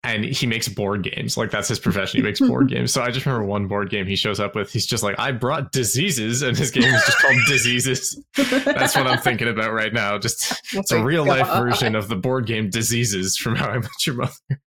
And 0.03 0.23
he 0.23 0.47
makes 0.47 0.69
board 0.69 1.03
games. 1.03 1.35
Like 1.35 1.51
that's 1.51 1.67
his 1.67 1.79
profession. 1.79 2.21
He 2.21 2.23
makes 2.23 2.39
board 2.39 2.69
games. 2.69 2.93
So 2.93 3.01
i 3.01 3.11
just 3.11 3.25
remember 3.25 3.45
one 3.45 3.67
board 3.67 3.89
game 3.89 4.05
he 4.05 4.15
shows 4.15 4.39
up 4.39 4.55
with. 4.55 4.71
He's 4.71 4.85
just 4.85 5.03
like 5.03 5.19
i 5.19 5.33
brought 5.33 5.73
diseases 5.73 6.43
and 6.43 6.57
his 6.57 6.71
game 6.71 6.85
is 6.85 7.03
just 7.03 7.17
called 7.17 7.35
diseases. 7.49 8.23
That's 8.37 8.95
what 8.95 9.05
i'm 9.05 9.19
thinking 9.19 9.49
about 9.49 9.73
right 9.73 9.91
now. 9.91 10.17
Just 10.17 10.53
oh 10.73 10.79
it's 10.79 10.93
Oh 10.93 10.95
a 10.95 10.99
my 10.99 11.05
real 11.05 11.25
life 11.25 11.47
version 11.47 11.93
of 11.93 12.07
the 12.07 12.15
board 12.15 12.45
game 12.45 12.69
diseases 12.69 13.35
from 13.35 13.57
how 13.57 13.67
i 13.67 13.79
met 13.79 14.05
your 14.05 14.15
mother 14.15 14.61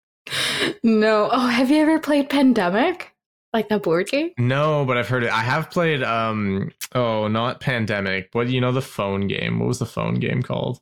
No. 0.82 1.28
Oh, 1.32 1.46
have 1.46 1.70
you 1.70 1.78
ever 1.82 1.98
played 1.98 2.28
Pandemic? 2.30 3.12
Like 3.52 3.68
the 3.68 3.80
board 3.80 4.06
game? 4.06 4.30
No, 4.38 4.84
but 4.84 4.96
I've 4.96 5.08
heard 5.08 5.24
it. 5.24 5.30
I 5.32 5.40
have 5.40 5.70
played 5.70 6.02
um 6.04 6.70
oh, 6.94 7.26
not 7.26 7.60
Pandemic, 7.60 8.30
but 8.32 8.48
you 8.48 8.60
know 8.60 8.70
the 8.70 8.80
phone 8.82 9.26
game. 9.26 9.58
What 9.58 9.66
was 9.66 9.80
the 9.80 9.86
phone 9.86 10.14
game 10.14 10.42
called? 10.42 10.80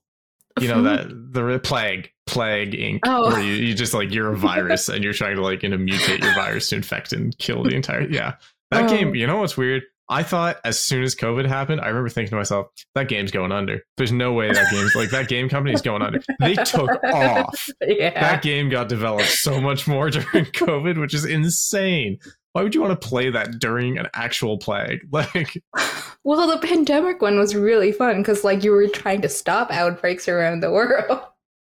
You 0.61 0.69
know 0.69 0.83
that 0.83 1.07
the 1.33 1.59
Plague, 1.61 2.11
Plague 2.27 2.73
Inc. 2.73 3.01
Oh. 3.07 3.29
Where 3.31 3.41
you, 3.41 3.53
you 3.55 3.75
just 3.75 3.95
like 3.95 4.13
you're 4.13 4.33
a 4.33 4.37
virus 4.37 4.89
and 4.91 5.03
you're 5.03 5.15
trying 5.15 5.37
to 5.37 5.43
like 5.43 5.63
you 5.63 5.71
know 5.71 5.79
mutate 5.79 6.23
your 6.23 6.35
virus 6.35 6.69
to 6.71 6.77
infect 6.77 7.13
and 7.15 7.37
kill 7.39 7.63
the 7.63 7.75
entire 7.75 8.03
yeah. 8.03 8.35
That 8.71 8.85
Oh. 8.85 8.89
game, 8.89 9.15
you 9.15 9.27
know 9.27 9.39
what's 9.39 9.57
weird? 9.57 9.85
I 10.11 10.23
thought 10.23 10.57
as 10.65 10.79
soon 10.79 11.03
as 11.03 11.15
COVID 11.15 11.47
happened, 11.47 11.81
I 11.83 11.89
remember 11.89 12.09
thinking 12.09 12.31
to 12.31 12.37
myself, 12.37 12.69
that 12.95 13.09
game's 13.09 13.31
going 13.31 13.53
under. 13.53 13.81
There's 13.99 14.13
no 14.13 14.33
way 14.33 14.51
that 14.53 14.71
game's 14.71 14.95
like 14.95 15.11
that 15.11 15.29
game 15.29 15.49
company's 15.49 15.83
going 15.83 16.01
under. 16.03 16.21
They 16.41 16.55
took 16.55 16.89
off 17.05 17.69
Yeah. 17.87 18.19
that 18.19 18.43
game 18.43 18.71
got 18.71 18.89
developed 18.89 19.29
so 19.29 19.61
much 19.61 19.87
more 19.87 20.09
during 20.11 20.47
COVID, 20.47 20.99
which 20.99 21.13
is 21.15 21.25
insane. 21.25 22.19
Why 22.53 22.63
would 22.63 22.75
you 22.75 22.81
want 22.81 22.99
to 23.01 23.09
play 23.09 23.29
that 23.31 23.59
during 23.61 23.99
an 23.99 24.07
actual 24.15 24.57
plague? 24.59 25.01
Like, 25.13 25.63
Well, 26.25 26.47
the 26.49 26.67
pandemic 26.67 27.21
one 27.23 27.39
was 27.39 27.55
really 27.55 27.93
fun 27.93 28.19
because, 28.19 28.43
like, 28.45 28.65
you 28.65 28.73
were 28.73 28.89
trying 28.89 29.21
to 29.23 29.29
stop 29.29 29.71
outbreaks 29.71 30.27
around 30.29 30.61
the 30.61 30.71
world. 30.71 31.21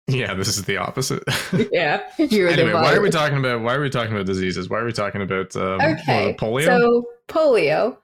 yeah, 0.07 0.33
this 0.33 0.47
is 0.57 0.65
the 0.65 0.77
opposite. 0.77 1.23
yeah, 1.71 2.01
you 2.17 2.43
were 2.43 2.49
the 2.53 2.63
anyway, 2.63 2.73
why 2.73 2.93
are 2.95 3.01
we 3.01 3.09
talking 3.11 3.37
about 3.37 3.61
why 3.61 3.75
are 3.75 3.81
we 3.81 3.89
talking 3.89 4.11
about 4.13 4.25
diseases? 4.25 4.67
Why 4.69 4.79
are 4.79 4.85
we 4.85 4.91
talking 4.91 5.21
about 5.21 5.55
um, 5.55 5.79
Okay, 5.79 6.35
polio? 6.39 6.65
So 6.65 7.05
polio 7.29 7.97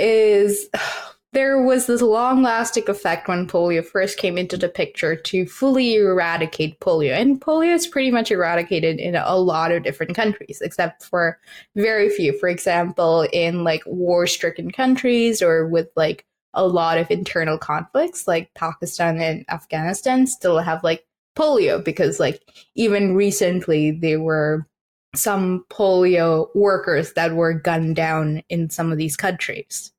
is 0.00 0.68
there 1.32 1.62
was 1.62 1.86
this 1.86 2.00
long-lasting 2.00 2.88
effect 2.88 3.28
when 3.28 3.46
polio 3.46 3.84
first 3.84 4.16
came 4.16 4.38
into 4.38 4.56
the 4.56 4.68
picture 4.68 5.14
to 5.14 5.46
fully 5.46 5.96
eradicate 5.96 6.80
polio, 6.80 7.12
and 7.12 7.40
polio 7.40 7.74
is 7.74 7.86
pretty 7.86 8.10
much 8.10 8.30
eradicated 8.30 8.98
in 8.98 9.14
a 9.14 9.36
lot 9.36 9.70
of 9.70 9.82
different 9.82 10.14
countries, 10.16 10.60
except 10.62 11.04
for 11.04 11.38
very 11.76 12.08
few. 12.08 12.36
For 12.38 12.48
example, 12.48 13.28
in 13.32 13.62
like 13.62 13.82
war-stricken 13.86 14.70
countries 14.70 15.42
or 15.42 15.68
with 15.68 15.88
like 15.96 16.24
a 16.54 16.66
lot 16.66 16.98
of 16.98 17.10
internal 17.10 17.58
conflicts, 17.58 18.26
like 18.26 18.52
Pakistan 18.54 19.20
and 19.20 19.44
Afghanistan, 19.50 20.26
still 20.26 20.58
have 20.58 20.82
like 20.82 21.04
polio 21.36 21.82
because 21.84 22.18
like 22.18 22.42
even 22.74 23.14
recently 23.14 23.92
they 23.92 24.16
were 24.16 24.66
some 25.14 25.64
polio 25.70 26.48
workers 26.54 27.12
that 27.14 27.34
were 27.34 27.54
gunned 27.54 27.96
down 27.96 28.42
in 28.48 28.70
some 28.70 28.92
of 28.92 28.98
these 28.98 29.16
countries. 29.16 29.92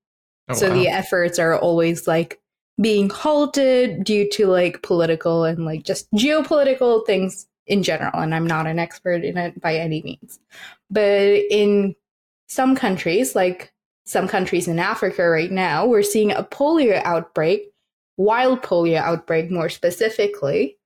Oh, 0.50 0.54
so 0.54 0.70
wow. 0.70 0.76
the 0.76 0.88
efforts 0.88 1.40
are 1.40 1.58
always 1.58 2.08
like 2.08 2.40
being 2.82 3.10
halted 3.10 4.04
due 4.04 4.30
to 4.30 4.48
like 4.48 4.82
political 4.84 5.44
and 5.44 5.66
like 5.66 5.84
just 5.84 6.12
geopolitical 6.14 7.06
things 7.06 7.48
in 7.68 7.84
general. 7.84 8.20
And 8.20 8.34
I'm 8.34 8.48
not 8.48 8.68
an 8.68 8.80
expert 8.80 9.24
in 9.24 9.38
it 9.38 9.60
by 9.62 9.76
any 9.76 10.02
means. 10.02 10.40
But 10.90 11.44
in 11.52 11.96
some 12.48 12.76
countries, 12.76 13.36
like 13.36 13.74
some 14.06 14.28
countries 14.28 14.68
in 14.68 14.80
Africa 14.80 15.30
right 15.30 15.52
now, 15.52 15.86
we're 15.86 16.02
seeing 16.04 16.32
a 16.32 16.44
polio 16.44 17.02
outbreak, 17.04 17.72
wild 18.18 18.62
polio 18.62 18.98
outbreak 18.98 19.52
more 19.52 19.70
specifically, 19.70 20.78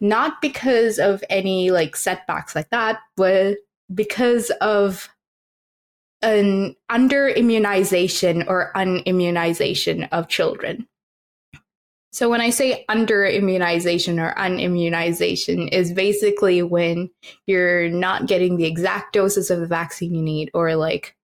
not 0.00 0.42
because 0.42 0.98
of 0.98 1.22
any 1.30 1.70
like 1.70 1.94
setbacks 1.94 2.56
like 2.56 2.70
that, 2.70 2.98
but 3.16 3.58
because 3.94 4.50
of 4.60 5.08
an 6.22 6.76
under 6.88 7.28
immunization 7.28 8.44
or 8.46 8.70
unimmunization 8.74 10.08
of 10.12 10.28
children. 10.28 10.86
So 12.12 12.28
when 12.28 12.42
I 12.42 12.50
say 12.50 12.84
under 12.88 13.24
immunization 13.24 14.20
or 14.20 14.34
unimmunization 14.34 15.72
is 15.72 15.92
basically 15.92 16.62
when 16.62 17.10
you're 17.46 17.88
not 17.88 18.26
getting 18.26 18.56
the 18.56 18.66
exact 18.66 19.14
doses 19.14 19.50
of 19.50 19.60
the 19.60 19.66
vaccine 19.66 20.14
you 20.14 20.22
need 20.22 20.50
or 20.52 20.76
like 20.76 21.16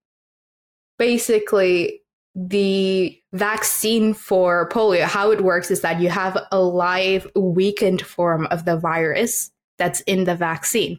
basically 0.99 2.01
the 2.35 3.21
vaccine 3.33 4.15
for 4.15 4.69
polio 4.71 5.03
how 5.03 5.31
it 5.31 5.43
works 5.43 5.71
is 5.71 5.83
that 5.83 6.01
you 6.01 6.09
have 6.09 6.39
a 6.53 6.61
live 6.61 7.27
weakened 7.35 8.01
form 8.01 8.47
of 8.47 8.65
the 8.65 8.77
virus 8.77 9.51
that's 9.77 10.01
in 10.03 10.25
the 10.25 10.35
vaccine. 10.35 10.99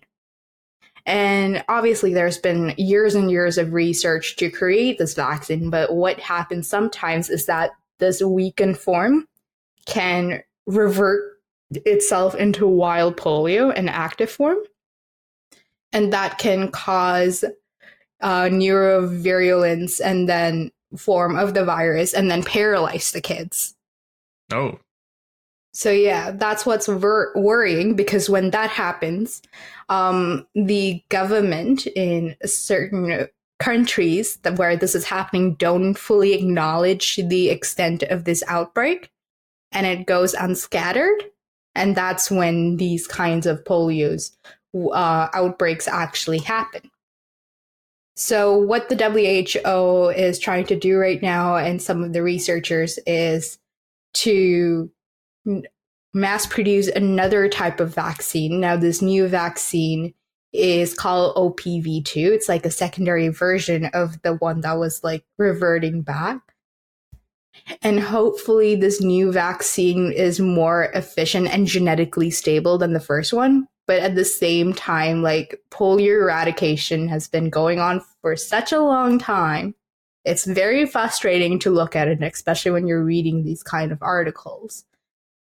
And 1.05 1.63
obviously, 1.69 2.13
there's 2.13 2.37
been 2.37 2.73
years 2.77 3.15
and 3.15 3.31
years 3.31 3.57
of 3.57 3.73
research 3.73 4.35
to 4.37 4.49
create 4.49 4.97
this 4.97 5.13
vaccine. 5.13 5.69
But 5.69 5.93
what 5.93 6.19
happens 6.19 6.67
sometimes 6.67 7.29
is 7.29 7.45
that 7.45 7.71
this 7.99 8.21
weakened 8.21 8.77
form 8.77 9.27
can 9.85 10.43
revert 10.65 11.39
itself 11.71 12.35
into 12.35 12.67
wild 12.67 13.17
polio, 13.17 13.73
an 13.75 13.89
active 13.89 14.29
form. 14.29 14.57
And 15.91 16.13
that 16.13 16.37
can 16.37 16.69
cause 16.71 17.43
uh, 18.21 18.43
neurovirulence 18.43 19.99
and 20.03 20.27
then 20.27 20.71
form 20.97 21.37
of 21.37 21.53
the 21.53 21.65
virus 21.65 22.13
and 22.13 22.29
then 22.29 22.43
paralyze 22.43 23.11
the 23.11 23.21
kids. 23.21 23.75
oh, 24.51 24.79
So 25.73 25.91
yeah, 25.91 26.31
that's 26.31 26.65
what's 26.65 26.87
ver- 26.87 27.31
worrying 27.35 27.95
because 27.95 28.29
when 28.29 28.51
that 28.51 28.69
happens, 28.69 29.41
um, 29.87 30.47
the 30.55 31.03
government 31.09 31.85
in 31.87 32.35
certain 32.43 33.27
countries 33.59 34.37
that 34.37 34.57
where 34.57 34.75
this 34.75 34.95
is 34.95 35.05
happening 35.05 35.55
don't 35.55 35.93
fully 35.93 36.33
acknowledge 36.33 37.17
the 37.17 37.49
extent 37.49 38.03
of 38.03 38.23
this 38.23 38.43
outbreak, 38.47 39.11
and 39.71 39.85
it 39.85 40.07
goes 40.07 40.33
unscattered, 40.33 41.23
and 41.75 41.95
that's 41.95 42.31
when 42.31 42.77
these 42.77 43.05
kinds 43.05 43.45
of 43.45 43.63
polios 43.63 44.31
uh, 44.75 45.27
outbreaks 45.33 45.87
actually 45.87 46.39
happen. 46.39 46.89
So, 48.15 48.57
what 48.57 48.89
the 48.89 48.95
WHO 48.95 50.09
is 50.09 50.39
trying 50.39 50.65
to 50.65 50.75
do 50.75 50.97
right 50.97 51.21
now, 51.21 51.55
and 51.55 51.81
some 51.81 52.03
of 52.03 52.13
the 52.13 52.23
researchers, 52.23 52.99
is 53.05 53.59
to 54.15 54.89
mass 56.13 56.45
produce 56.45 56.87
another 56.87 57.47
type 57.47 57.79
of 57.79 57.93
vaccine. 57.93 58.59
Now, 58.59 58.75
this 58.75 59.01
new 59.01 59.27
vaccine 59.27 60.13
is 60.51 60.93
called 60.93 61.35
OPV2. 61.35 62.15
It's 62.31 62.49
like 62.49 62.65
a 62.65 62.71
secondary 62.71 63.27
version 63.27 63.85
of 63.93 64.21
the 64.23 64.35
one 64.35 64.61
that 64.61 64.79
was 64.79 65.03
like 65.03 65.23
reverting 65.37 66.01
back. 66.01 66.41
And 67.81 67.99
hopefully, 67.99 68.75
this 68.75 69.01
new 69.01 69.31
vaccine 69.31 70.11
is 70.11 70.39
more 70.39 70.85
efficient 70.93 71.49
and 71.49 71.67
genetically 71.67 72.31
stable 72.31 72.77
than 72.77 72.93
the 72.93 72.99
first 72.99 73.33
one. 73.33 73.67
But 73.85 73.99
at 73.99 74.15
the 74.15 74.25
same 74.25 74.73
time, 74.73 75.23
like 75.23 75.61
polio 75.71 76.21
eradication 76.21 77.07
has 77.09 77.27
been 77.27 77.49
going 77.49 77.79
on 77.79 78.01
for 78.21 78.35
such 78.35 78.71
a 78.71 78.81
long 78.81 79.19
time. 79.19 79.75
It's 80.25 80.45
very 80.45 80.85
frustrating 80.85 81.59
to 81.59 81.71
look 81.71 81.95
at 81.95 82.07
it, 82.07 82.21
especially 82.21 82.71
when 82.71 82.87
you're 82.87 83.03
reading 83.03 83.43
these 83.43 83.63
kind 83.63 83.91
of 83.91 84.01
articles. 84.01 84.85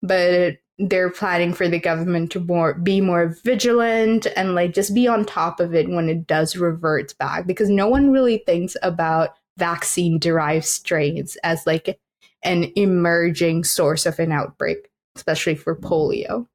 But 0.07 0.59
they're 0.79 1.11
planning 1.11 1.55
for 1.55 1.69
the 1.69 1.81
government 1.81 2.31
to 2.33 2.40
more 2.40 2.75
be 2.75 3.01
more 3.01 3.35
vigilant 3.45 4.27
and 4.37 4.55
like 4.55 4.75
just 4.75 4.95
be 4.95 5.09
on 5.09 5.25
top 5.25 5.59
of 5.59 5.75
it 5.75 5.88
when 5.88 6.09
it 6.09 6.27
does 6.27 6.57
revert 6.57 7.16
back 7.19 7.47
because 7.47 7.71
no 7.71 7.88
one 7.88 8.11
really 8.11 8.38
thinks 8.38 8.77
about 8.83 9.31
vaccine 9.57 10.19
derived 10.19 10.66
strains 10.66 11.37
as 11.42 11.66
like 11.66 11.99
an 12.42 12.71
emerging 12.77 13.64
source 13.64 14.05
of 14.05 14.19
an 14.19 14.33
outbreak, 14.33 14.90
especially 15.16 15.55
for 15.55 15.75
polio. 15.75 16.47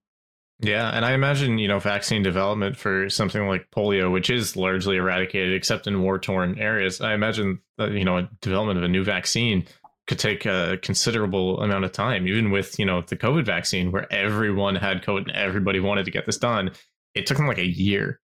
Yeah, 0.64 0.92
and 0.92 1.04
I 1.04 1.14
imagine, 1.14 1.58
you 1.58 1.68
know, 1.68 1.80
vaccine 1.80 2.22
development 2.22 2.78
for 2.78 3.10
something 3.10 3.48
like 3.48 3.72
polio, 3.72 4.12
which 4.12 4.30
is 4.30 4.56
largely 4.56 4.98
eradicated 4.98 5.56
except 5.56 5.88
in 5.88 6.04
war 6.04 6.20
torn 6.20 6.60
areas. 6.60 7.02
I 7.02 7.16
imagine 7.16 7.60
that, 7.80 7.94
you 7.94 8.06
know, 8.06 8.28
development 8.42 8.78
of 8.78 8.84
a 8.84 8.88
new 8.88 9.04
vaccine 9.04 9.66
could 10.08 10.20
take 10.20 10.46
a 10.46 10.78
considerable 10.82 11.62
amount 11.62 11.86
of 11.86 11.92
time, 11.92 12.28
even 12.28 12.52
with, 12.52 12.80
you 12.80 12.86
know, 12.86 13.02
the 13.02 13.16
COVID 13.16 13.46
vaccine 13.46 13.92
where 13.92 14.12
everyone 14.12 14.76
had 14.76 15.04
COVID 15.04 15.24
and 15.28 15.32
everybody 15.32 15.80
wanted 15.80 16.06
to 16.06 16.12
get 16.12 16.26
this 16.26 16.38
done. 16.38 16.72
It 17.14 17.26
took 17.26 17.38
them 17.38 17.48
like 17.48 17.60
a 17.60 17.66
year. 17.66 18.20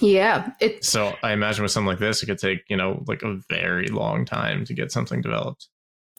Yeah. 0.00 0.50
It, 0.60 0.84
so 0.84 1.14
I 1.22 1.32
imagine 1.32 1.62
with 1.62 1.72
something 1.72 1.86
like 1.86 1.98
this, 1.98 2.22
it 2.22 2.26
could 2.26 2.38
take, 2.38 2.60
you 2.68 2.76
know, 2.76 3.04
like 3.06 3.22
a 3.22 3.38
very 3.48 3.88
long 3.88 4.24
time 4.24 4.64
to 4.64 4.74
get 4.74 4.90
something 4.90 5.20
developed. 5.20 5.68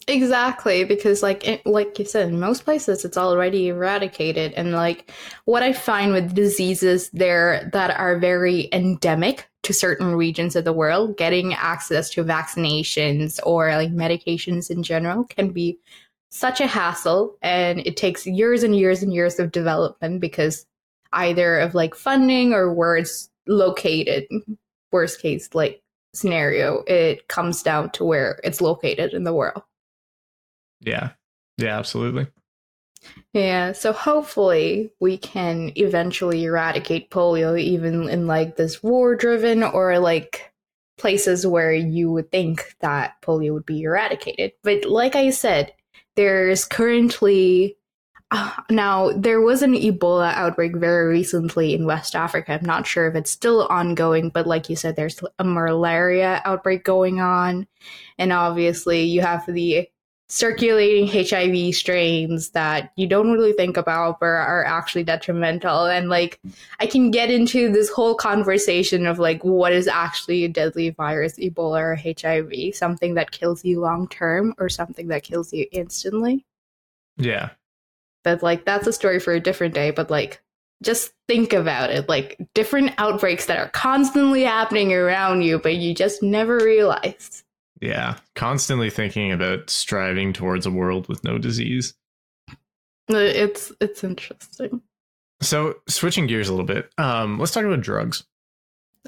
Exactly, 0.08 0.84
because 0.84 1.24
like 1.24 1.48
it, 1.48 1.66
like 1.66 1.98
you 1.98 2.04
said, 2.06 2.28
in 2.28 2.40
most 2.40 2.66
places 2.66 3.06
it's 3.06 3.18
already 3.18 3.70
eradicated, 3.70 4.52
and 4.54 4.74
like 4.74 5.12
what 5.46 5.64
I 5.64 5.72
find 5.72 6.12
with 6.12 6.36
diseases 6.36 7.10
there 7.12 7.70
that 7.72 7.92
are 7.98 8.20
very 8.20 8.68
endemic 8.74 9.50
to 9.64 9.74
certain 9.74 10.14
regions 10.16 10.58
of 10.58 10.66
the 10.66 10.74
world, 10.74 11.16
getting 11.16 11.54
access 11.54 12.10
to 12.12 12.24
vaccinations 12.24 13.40
or 13.46 13.70
like 13.78 13.92
medications 13.92 14.70
in 14.70 14.84
general 14.84 15.24
can 15.24 15.52
be 15.52 15.80
such 16.32 16.60
a 16.60 16.68
hassle, 16.68 17.38
and 17.42 17.80
it 17.80 17.96
takes 17.96 18.28
years 18.28 18.64
and 18.64 18.76
years 18.76 19.04
and 19.04 19.14
years 19.14 19.40
of 19.40 19.52
development 19.54 20.20
because 20.20 20.66
either 21.14 21.60
of 21.60 21.76
like 21.76 21.96
funding 21.96 22.52
or 22.54 22.74
where 22.74 22.98
it's 22.98 23.30
located. 23.48 24.26
Worst 24.92 25.22
case, 25.22 25.50
like 25.54 25.82
scenario, 26.14 26.84
it 26.88 27.28
comes 27.30 27.64
down 27.64 27.90
to 27.92 28.04
where 28.04 28.40
it's 28.44 28.62
located 28.62 29.14
in 29.14 29.24
the 29.24 29.34
world. 29.34 29.64
Yeah. 30.84 31.12
Yeah, 31.58 31.78
absolutely. 31.78 32.28
Yeah, 33.34 33.74
so 33.74 33.92
hopefully 33.92 34.92
we 35.00 35.18
can 35.18 35.72
eventually 35.76 36.46
eradicate 36.46 37.10
polio 37.10 37.60
even 37.60 38.10
in 38.10 38.28
like 38.28 38.56
this 38.56 38.82
war 38.82 39.16
driven 39.16 39.64
or 39.64 40.00
like 40.00 40.54
places 40.98 41.46
where 41.46 41.74
you 41.74 42.12
would 42.12 42.32
think 42.32 42.76
that 42.80 43.22
polio 43.22 43.54
would 43.54 43.66
be 43.66 43.82
eradicated. 43.82 44.54
But 44.62 44.86
like 44.86 45.16
I 45.16 45.32
said, 45.32 45.74
there's 46.16 46.66
currently 46.66 47.78
uh, 48.32 48.52
now 48.72 49.12
there 49.12 49.42
was 49.42 49.62
an 49.62 49.74
Ebola 49.74 50.34
outbreak 50.34 50.76
very 50.76 51.08
recently 51.08 51.76
in 51.76 51.86
West 51.86 52.16
Africa. 52.16 52.54
I'm 52.54 52.66
not 52.66 52.88
sure 52.88 53.08
if 53.08 53.16
it's 53.16 53.30
still 53.30 53.68
ongoing, 53.68 54.30
but 54.30 54.48
like 54.48 54.70
you 54.70 54.76
said, 54.76 54.96
there's 54.96 55.22
a 55.38 55.44
malaria 55.44 56.42
outbreak 56.44 56.84
going 56.84 57.20
on. 57.20 57.68
And 58.18 58.34
obviously 58.34 59.04
you 59.04 59.22
have 59.22 59.46
the 59.46 59.88
circulating 60.34 61.08
HIV 61.08 61.76
strains 61.76 62.50
that 62.50 62.92
you 62.96 63.06
don't 63.06 63.32
really 63.32 63.54
think 63.54 63.78
about 63.78 64.20
but 64.20 64.26
are 64.26 64.66
actually 64.66 65.04
detrimental. 65.04 65.86
And 65.86 66.10
like, 66.10 66.40
I 66.80 66.88
can 66.88 67.12
get 67.12 67.30
into 67.30 67.72
this 67.72 67.88
whole 67.92 68.16
conversation 68.16 69.06
of 69.06 69.20
like, 69.20 69.44
what 69.44 69.74
is 69.74 69.88
actually 69.88 70.44
a 70.44 70.50
deadly 70.50 70.90
virus, 70.90 71.38
Ebola 71.38 71.80
or 71.80 71.96
HIV, 71.96 72.76
something 72.76 73.14
that 73.14 73.30
kills 73.30 73.64
you 73.64 73.80
long 73.80 74.08
term 74.08 74.56
or 74.58 74.70
something 74.70 75.08
that 75.10 75.22
kills 75.22 75.54
you 75.54 75.68
instantly. 75.72 76.48
Yeah. 77.16 77.52
But 78.24 78.42
like, 78.42 78.66
that's 78.66 78.88
a 78.88 78.94
story 78.94 79.20
for 79.20 79.34
a 79.34 79.40
different 79.40 79.76
day. 79.76 79.92
But 79.92 80.10
like, 80.10 80.42
just 80.82 81.14
think 81.28 81.54
about 81.54 81.92
it 81.92 82.10
like 82.10 82.40
different 82.56 82.94
outbreaks 82.98 83.46
that 83.46 83.60
are 83.60 83.70
constantly 83.70 84.42
happening 84.42 84.94
around 84.94 85.44
you, 85.44 85.60
but 85.60 85.76
you 85.76 85.94
just 85.94 86.24
never 86.24 86.58
realize. 86.58 87.44
Yeah, 87.82 88.18
constantly 88.36 88.90
thinking 88.90 89.32
about 89.32 89.70
striving 89.70 90.34
towards 90.34 90.66
a 90.66 90.72
world 90.72 91.08
with 91.08 91.24
no 91.24 91.38
disease. 91.38 91.94
It's 93.10 93.72
it's 93.82 94.04
interesting. 94.04 94.82
So, 95.42 95.76
switching 95.90 96.28
gears 96.28 96.48
a 96.48 96.54
little 96.54 96.66
bit, 96.66 96.90
um, 96.98 97.38
let's 97.38 97.52
talk 97.52 97.66
about 97.66 97.82
drugs. 97.82 98.24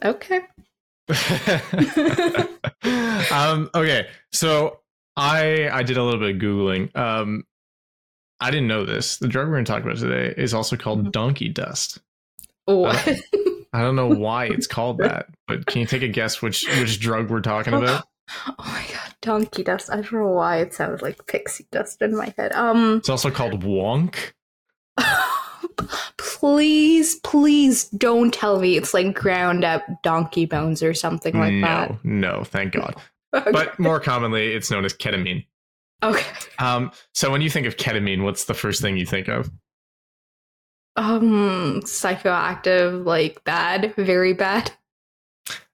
Okay. 0.04 0.42
um, 3.32 3.70
okay, 3.74 4.08
so 4.34 4.80
I 5.16 5.70
I 5.72 5.84
did 5.84 5.98
a 5.98 6.04
little 6.04 6.20
bit 6.20 6.36
of 6.36 6.42
googling. 6.42 6.96
Um, 6.96 7.46
I 8.40 8.52
didn't 8.52 8.68
know 8.68 8.86
this. 8.86 9.18
The 9.18 9.28
drug 9.28 9.48
we're 9.48 9.54
going 9.54 9.66
to 9.66 9.72
talk 9.72 9.84
about 9.84 9.98
today 9.98 10.34
is 10.36 10.54
also 10.54 10.76
called 10.76 11.00
mm-hmm. 11.00 11.12
donkey 11.12 11.50
dust. 11.50 12.00
What? 12.66 13.08
Uh, 13.08 13.16
I 13.74 13.82
don't 13.82 13.96
know 13.96 14.08
why 14.08 14.46
it's 14.46 14.68
called 14.68 14.98
that, 15.00 15.28
but 15.48 15.66
can 15.66 15.82
you 15.82 15.88
take 15.88 16.02
a 16.02 16.08
guess 16.08 16.42
which 16.42 16.66
which 16.80 17.00
drug 17.00 17.30
we're 17.30 17.42
talking 17.42 17.74
about? 17.76 18.06
Oh 18.48 18.56
my 18.60 18.86
god, 18.92 19.16
donkey 19.22 19.64
dust. 19.64 19.90
I 19.92 19.98
don't 19.98 20.14
know 20.14 20.28
why 20.30 20.58
it 20.58 20.74
sounds 20.74 21.02
like 21.02 21.26
pixie 21.28 21.68
dust 21.72 22.02
in 22.02 22.16
my 22.16 22.34
head. 22.38 22.54
Um 22.54 22.98
It's 22.98 23.10
also 23.10 23.32
called 23.32 23.64
wonk. 23.64 24.34
please, 26.18 27.16
please 27.22 27.86
don't 27.90 28.34
tell 28.34 28.60
me 28.60 28.78
it's 28.78 28.94
like 28.94 29.14
ground 29.14 29.64
up 29.64 29.84
donkey 30.04 30.46
bones 30.46 30.82
or 30.82 30.94
something 30.94 31.38
like 31.38 31.54
no, 31.54 31.68
that. 31.68 32.06
No, 32.06 32.44
thank 32.44 32.74
God. 32.74 32.96
okay. 33.34 33.52
But 33.52 33.78
more 33.80 34.00
commonly 34.00 34.54
it's 34.54 34.72
known 34.72 34.86
as 34.86 34.94
ketamine. 34.94 35.46
Okay. 36.04 36.26
Um 36.60 36.92
so 37.14 37.32
when 37.32 37.42
you 37.42 37.50
think 37.50 37.68
of 37.68 37.78
ketamine, 37.78 38.24
what's 38.24 38.46
the 38.46 38.54
first 38.54 38.82
thing 38.82 38.98
you 38.98 39.06
think 39.06 39.28
of? 39.28 39.52
Um 40.96 41.82
psychoactive, 41.82 43.06
like 43.06 43.44
bad, 43.44 43.94
very 43.96 44.34
bad. 44.34 44.72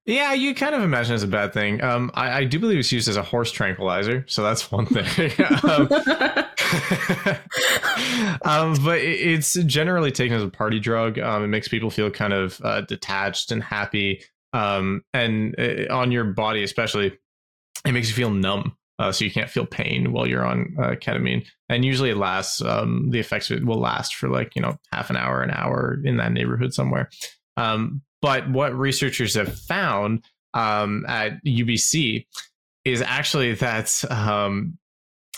Yeah, 0.06 0.34
you 0.34 0.56
kind 0.56 0.74
of 0.74 0.82
imagine 0.82 1.14
it's 1.14 1.24
a 1.24 1.28
bad 1.28 1.54
thing. 1.54 1.84
Um, 1.84 2.10
I, 2.16 2.40
I, 2.40 2.44
do 2.46 2.58
believe 2.58 2.80
it's 2.80 2.92
used 2.92 3.08
as 3.08 3.18
a 3.18 3.22
horse 3.22 3.52
tranquilizer, 3.52 4.26
so 4.28 4.42
that's 4.42 4.72
one 4.72 4.88
thing. 4.88 5.32
um, 5.64 5.88
um, 8.42 8.74
but 8.84 8.98
it, 8.98 9.20
it's 9.20 9.54
generally 9.66 10.12
taken 10.12 10.36
as 10.36 10.44
a 10.44 10.50
party 10.50 10.80
drug. 10.80 11.20
Um, 11.20 11.44
it 11.44 11.50
makes 11.50 11.68
people 11.68 11.92
feel 11.92 12.10
kind 12.10 12.34
of 12.34 12.60
uh, 12.64 12.82
detached 12.82 13.52
and 13.52 13.62
happy, 13.62 14.24
um, 14.54 15.04
and 15.14 15.54
it, 15.60 15.92
uh, 15.92 15.96
on 15.96 16.12
your 16.12 16.24
body 16.24 16.64
especially, 16.64 17.16
it 17.86 17.92
makes 17.92 18.08
you 18.08 18.16
feel 18.16 18.32
numb. 18.32 18.76
Uh, 18.98 19.12
so 19.12 19.26
you 19.26 19.32
can't 19.32 19.50
feel 19.50 19.66
pain 19.66 20.12
while 20.12 20.28
you're 20.28 20.46
on 20.46 20.76
uh, 20.80 20.92
ketamine, 20.92 21.46
and 21.70 21.86
usually 21.86 22.10
it 22.10 22.18
lasts. 22.18 22.62
Um, 22.62 23.10
the 23.12 23.20
effects 23.20 23.52
will 23.52 23.80
last 23.80 24.16
for 24.16 24.30
like 24.30 24.56
you 24.56 24.64
know 24.64 24.80
half 24.92 25.12
an 25.12 25.16
hour, 25.16 25.44
an 25.44 25.52
hour 25.52 26.00
in 26.04 26.18
that 26.18 26.32
neighborhood 26.32 26.74
somewhere. 26.74 27.12
Um, 27.56 28.02
but 28.22 28.50
what 28.50 28.74
researchers 28.78 29.36
have 29.36 29.58
found 29.58 30.24
um, 30.54 31.06
at 31.08 31.44
UBC 31.46 32.26
is 32.86 33.02
actually 33.02 33.54
that 33.56 34.04
um, 34.10 34.78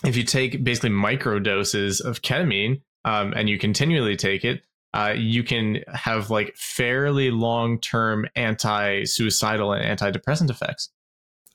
if 0.03 0.15
you 0.17 0.23
take 0.23 0.63
basically 0.63 0.89
micro 0.89 1.39
doses 1.39 2.01
of 2.01 2.21
ketamine 2.21 2.81
um, 3.05 3.33
and 3.35 3.49
you 3.49 3.57
continually 3.57 4.15
take 4.15 4.43
it, 4.45 4.63
uh, 4.93 5.13
you 5.15 5.43
can 5.43 5.79
have 5.91 6.29
like 6.29 6.55
fairly 6.55 7.31
long 7.31 7.79
term 7.79 8.27
anti 8.35 9.03
suicidal 9.05 9.73
and 9.73 9.99
antidepressant 9.99 10.49
effects. 10.49 10.89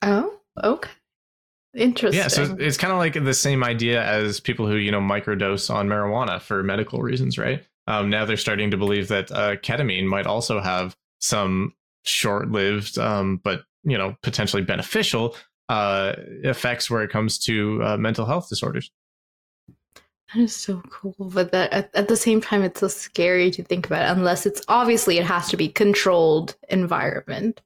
Oh, 0.03 0.35
okay. 0.63 0.91
Interesting. 1.75 2.21
Yeah, 2.21 2.29
so 2.29 2.57
it's 2.59 2.77
kind 2.77 2.93
of 2.93 2.99
like 2.99 3.13
the 3.13 3.35
same 3.35 3.63
idea 3.63 4.03
as 4.03 4.41
people 4.41 4.67
who, 4.67 4.77
you 4.77 4.91
know, 4.91 5.01
microdose 5.01 5.73
on 5.73 5.87
marijuana 5.87 6.41
for 6.41 6.63
medical 6.63 7.03
reasons, 7.03 7.39
right? 7.39 7.63
Um, 7.87 8.11
now 8.11 8.25
they're 8.25 8.37
starting 8.37 8.71
to 8.71 8.77
believe 8.77 9.09
that 9.09 9.31
uh, 9.31 9.57
ketamine 9.57 10.07
might 10.07 10.27
also 10.27 10.61
have 10.61 10.97
some 11.19 11.75
short-lived 12.05 12.99
um, 12.99 13.41
but 13.43 13.63
you 13.85 13.99
know 13.99 14.17
potentially 14.23 14.63
beneficial 14.63 15.37
uh, 15.69 16.15
effects 16.45 16.91
where 16.91 17.03
it 17.03 17.11
comes 17.11 17.39
to 17.39 17.83
uh, 17.85 17.97
mental 17.97 18.25
health 18.25 18.49
disorders 18.49 18.91
That 20.35 20.43
is 20.43 20.55
so 20.55 20.83
cool, 20.91 21.15
but 21.19 21.53
that 21.53 21.73
at, 21.73 21.91
at 21.95 22.09
the 22.09 22.17
same 22.17 22.41
time, 22.41 22.63
it's 22.63 22.81
so 22.81 22.89
scary 22.89 23.51
to 23.53 23.63
think 23.63 23.87
about. 23.87 24.03
It, 24.03 24.19
unless 24.19 24.45
it's 24.45 24.61
obviously 24.69 25.19
it 25.19 25.25
has 25.25 25.49
to 25.49 25.57
be 25.57 25.69
controlled 25.69 26.55
environment. 26.69 27.63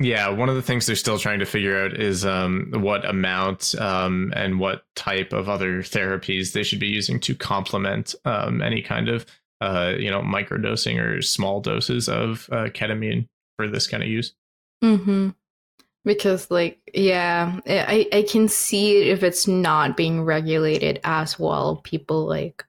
Yeah, 0.00 0.28
one 0.30 0.48
of 0.48 0.54
the 0.54 0.62
things 0.62 0.86
they're 0.86 0.96
still 0.96 1.18
trying 1.18 1.40
to 1.40 1.46
figure 1.46 1.84
out 1.84 2.00
is 2.00 2.24
um, 2.24 2.72
what 2.74 3.04
amount 3.04 3.74
um, 3.78 4.32
and 4.34 4.58
what 4.58 4.82
type 4.96 5.34
of 5.34 5.48
other 5.48 5.82
therapies 5.82 6.52
they 6.52 6.62
should 6.62 6.80
be 6.80 6.88
using 6.88 7.20
to 7.20 7.34
complement 7.34 8.14
um, 8.24 8.62
any 8.62 8.80
kind 8.80 9.10
of 9.10 9.26
uh, 9.60 9.94
you 9.98 10.10
know 10.10 10.20
microdosing 10.20 10.98
or 11.00 11.22
small 11.22 11.60
doses 11.60 12.08
of 12.08 12.48
uh, 12.52 12.66
ketamine 12.66 13.26
for 13.56 13.68
this 13.68 13.86
kind 13.86 14.02
of 14.02 14.08
use. 14.08 14.34
Mm-hmm. 14.82 15.30
Because, 16.04 16.50
like, 16.50 16.80
yeah, 16.94 17.60
I 17.66 18.08
I 18.12 18.22
can 18.22 18.48
see 18.48 19.10
if 19.10 19.22
it's 19.22 19.46
not 19.46 19.96
being 19.96 20.22
regulated 20.22 20.98
as 21.04 21.38
well. 21.38 21.76
People 21.84 22.26
like 22.26 22.64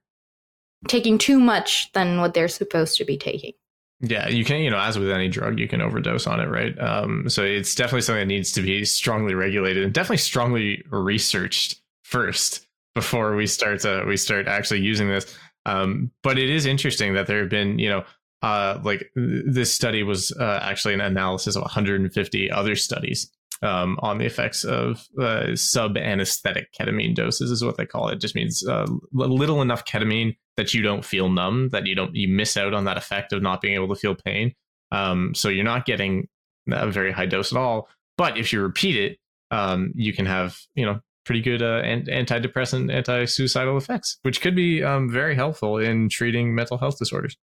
taking 0.87 1.17
too 1.17 1.39
much 1.39 1.91
than 1.93 2.19
what 2.19 2.33
they're 2.33 2.47
supposed 2.47 2.97
to 2.97 3.05
be 3.05 3.17
taking. 3.17 3.53
Yeah, 4.01 4.27
you 4.27 4.43
can, 4.43 4.61
you 4.61 4.71
know, 4.71 4.79
as 4.79 4.97
with 4.97 5.11
any 5.11 5.27
drug, 5.27 5.59
you 5.59 5.67
can 5.67 5.79
overdose 5.79 6.25
on 6.25 6.39
it, 6.39 6.49
right? 6.49 6.77
Um, 6.79 7.29
so 7.29 7.43
it's 7.43 7.75
definitely 7.75 8.01
something 8.01 8.21
that 8.21 8.33
needs 8.33 8.51
to 8.53 8.61
be 8.61 8.83
strongly 8.83 9.35
regulated 9.35 9.83
and 9.83 9.93
definitely 9.93 10.17
strongly 10.17 10.83
researched 10.89 11.79
first 12.03 12.67
before 12.95 13.35
we 13.35 13.45
start 13.45 13.79
to 13.81 14.03
we 14.07 14.17
start 14.17 14.47
actually 14.47 14.81
using 14.81 15.07
this. 15.07 15.37
Um, 15.65 16.11
but 16.23 16.39
it 16.39 16.49
is 16.49 16.65
interesting 16.65 17.13
that 17.13 17.27
there 17.27 17.39
have 17.39 17.49
been, 17.49 17.79
you 17.79 17.89
know, 17.89 18.03
uh, 18.41 18.79
like 18.83 19.11
this 19.15 19.73
study 19.73 20.03
was 20.03 20.31
uh, 20.31 20.59
actually 20.63 20.93
an 20.93 21.01
analysis 21.01 21.55
of 21.55 21.61
150 21.61 22.51
other 22.51 22.75
studies 22.75 23.31
um, 23.61 23.99
on 24.01 24.17
the 24.17 24.25
effects 24.25 24.63
of 24.63 25.07
uh, 25.19 25.55
sub 25.55 25.97
anesthetic 25.97 26.73
ketamine 26.73 27.13
doses, 27.13 27.51
is 27.51 27.63
what 27.63 27.77
they 27.77 27.85
call 27.85 28.09
it. 28.09 28.15
it 28.15 28.21
just 28.21 28.35
means 28.35 28.67
uh, 28.67 28.87
little 29.11 29.61
enough 29.61 29.85
ketamine 29.85 30.35
that 30.57 30.73
you 30.73 30.81
don't 30.81 31.05
feel 31.05 31.29
numb, 31.29 31.69
that 31.69 31.85
you 31.85 31.93
don't 31.95 32.15
you 32.15 32.27
miss 32.27 32.57
out 32.57 32.73
on 32.73 32.85
that 32.85 32.97
effect 32.97 33.31
of 33.31 33.41
not 33.41 33.61
being 33.61 33.75
able 33.75 33.93
to 33.93 33.99
feel 33.99 34.15
pain. 34.15 34.53
Um, 34.91 35.33
so 35.35 35.49
you're 35.49 35.63
not 35.63 35.85
getting 35.85 36.27
a 36.71 36.89
very 36.89 37.11
high 37.11 37.27
dose 37.27 37.51
at 37.51 37.57
all. 37.57 37.89
But 38.17 38.37
if 38.37 38.51
you 38.51 38.61
repeat 38.61 38.97
it, 38.97 39.19
um, 39.51 39.93
you 39.95 40.13
can 40.13 40.25
have 40.25 40.57
you 40.73 40.85
know 40.85 40.99
pretty 41.25 41.41
good 41.41 41.61
uh, 41.61 41.81
antidepressant, 41.83 42.93
anti-suicidal 42.93 43.77
effects, 43.77 44.17
which 44.23 44.41
could 44.41 44.55
be 44.55 44.83
um, 44.83 45.09
very 45.09 45.35
helpful 45.35 45.77
in 45.77 46.09
treating 46.09 46.55
mental 46.55 46.77
health 46.77 46.97
disorders. 46.97 47.37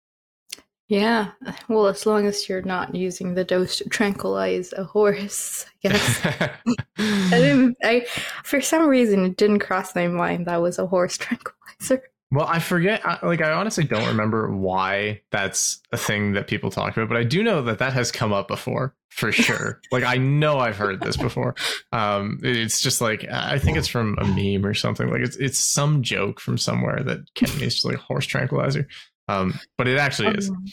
Yeah, 0.87 1.31
well, 1.67 1.87
as 1.87 2.05
long 2.05 2.25
as 2.25 2.47
you're 2.47 2.61
not 2.61 2.95
using 2.95 3.35
the 3.35 3.43
dose 3.43 3.77
to 3.77 3.89
tranquilize 3.89 4.71
a 4.71 4.85
horse, 4.85 5.65
I 5.83 5.89
guess. 5.89 6.25
I 6.25 7.29
didn't. 7.29 7.77
I 7.83 8.05
for 8.43 8.61
some 8.61 8.87
reason 8.87 9.25
it 9.25 9.37
didn't 9.37 9.59
cross 9.59 9.93
my 9.95 10.07
mind 10.07 10.45
that 10.45 10.61
was 10.61 10.79
a 10.79 10.87
horse 10.87 11.17
tranquilizer. 11.17 12.03
Well, 12.29 12.45
I 12.45 12.59
forget. 12.59 13.01
Like, 13.23 13.41
I 13.41 13.53
honestly 13.53 13.85
don't 13.85 14.07
remember 14.07 14.51
why 14.51 15.21
that's 15.31 15.81
a 15.93 15.97
thing 15.97 16.33
that 16.33 16.47
people 16.47 16.69
talk 16.69 16.95
about, 16.95 17.07
but 17.07 17.17
I 17.17 17.23
do 17.23 17.41
know 17.41 17.61
that 17.61 17.79
that 17.79 17.93
has 17.93 18.11
come 18.11 18.33
up 18.33 18.49
before 18.49 18.93
for 19.09 19.31
sure. 19.31 19.79
like, 19.91 20.03
I 20.03 20.17
know 20.17 20.57
I've 20.59 20.75
heard 20.75 20.99
this 20.99 21.15
before. 21.15 21.55
Um, 21.93 22.39
it's 22.43 22.81
just 22.81 22.99
like 22.99 23.25
I 23.31 23.57
think 23.59 23.77
it's 23.77 23.87
from 23.87 24.17
a 24.19 24.25
meme 24.25 24.65
or 24.65 24.73
something. 24.73 25.09
Like, 25.09 25.21
it's 25.21 25.37
it's 25.37 25.57
some 25.57 26.03
joke 26.03 26.41
from 26.41 26.57
somewhere 26.57 27.01
that 27.03 27.33
ketamine 27.33 27.61
is 27.61 27.75
just 27.75 27.85
like 27.85 27.95
horse 27.95 28.25
tranquilizer. 28.25 28.87
Um, 29.29 29.59
but 29.77 29.87
it 29.87 29.97
actually 29.97 30.35
is. 30.37 30.49
Um, 30.49 30.65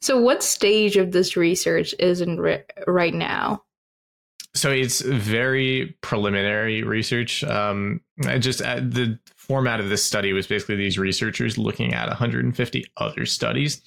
so, 0.00 0.20
what 0.20 0.42
stage 0.42 0.96
of 0.96 1.10
this 1.10 1.36
research 1.36 1.94
is 1.98 2.20
in 2.20 2.40
ri- 2.40 2.64
right 2.86 3.14
now? 3.14 3.64
So 4.54 4.70
it's 4.72 5.00
very 5.00 5.96
preliminary 6.00 6.82
research. 6.82 7.44
Um, 7.44 8.00
I 8.26 8.38
just 8.38 8.62
uh, 8.62 8.76
the 8.76 9.18
format 9.48 9.80
of 9.80 9.88
this 9.88 10.04
study 10.04 10.32
was 10.32 10.46
basically 10.46 10.76
these 10.76 10.98
researchers 10.98 11.56
looking 11.56 11.94
at 11.94 12.08
150 12.08 12.84
other 12.98 13.26
studies. 13.26 13.80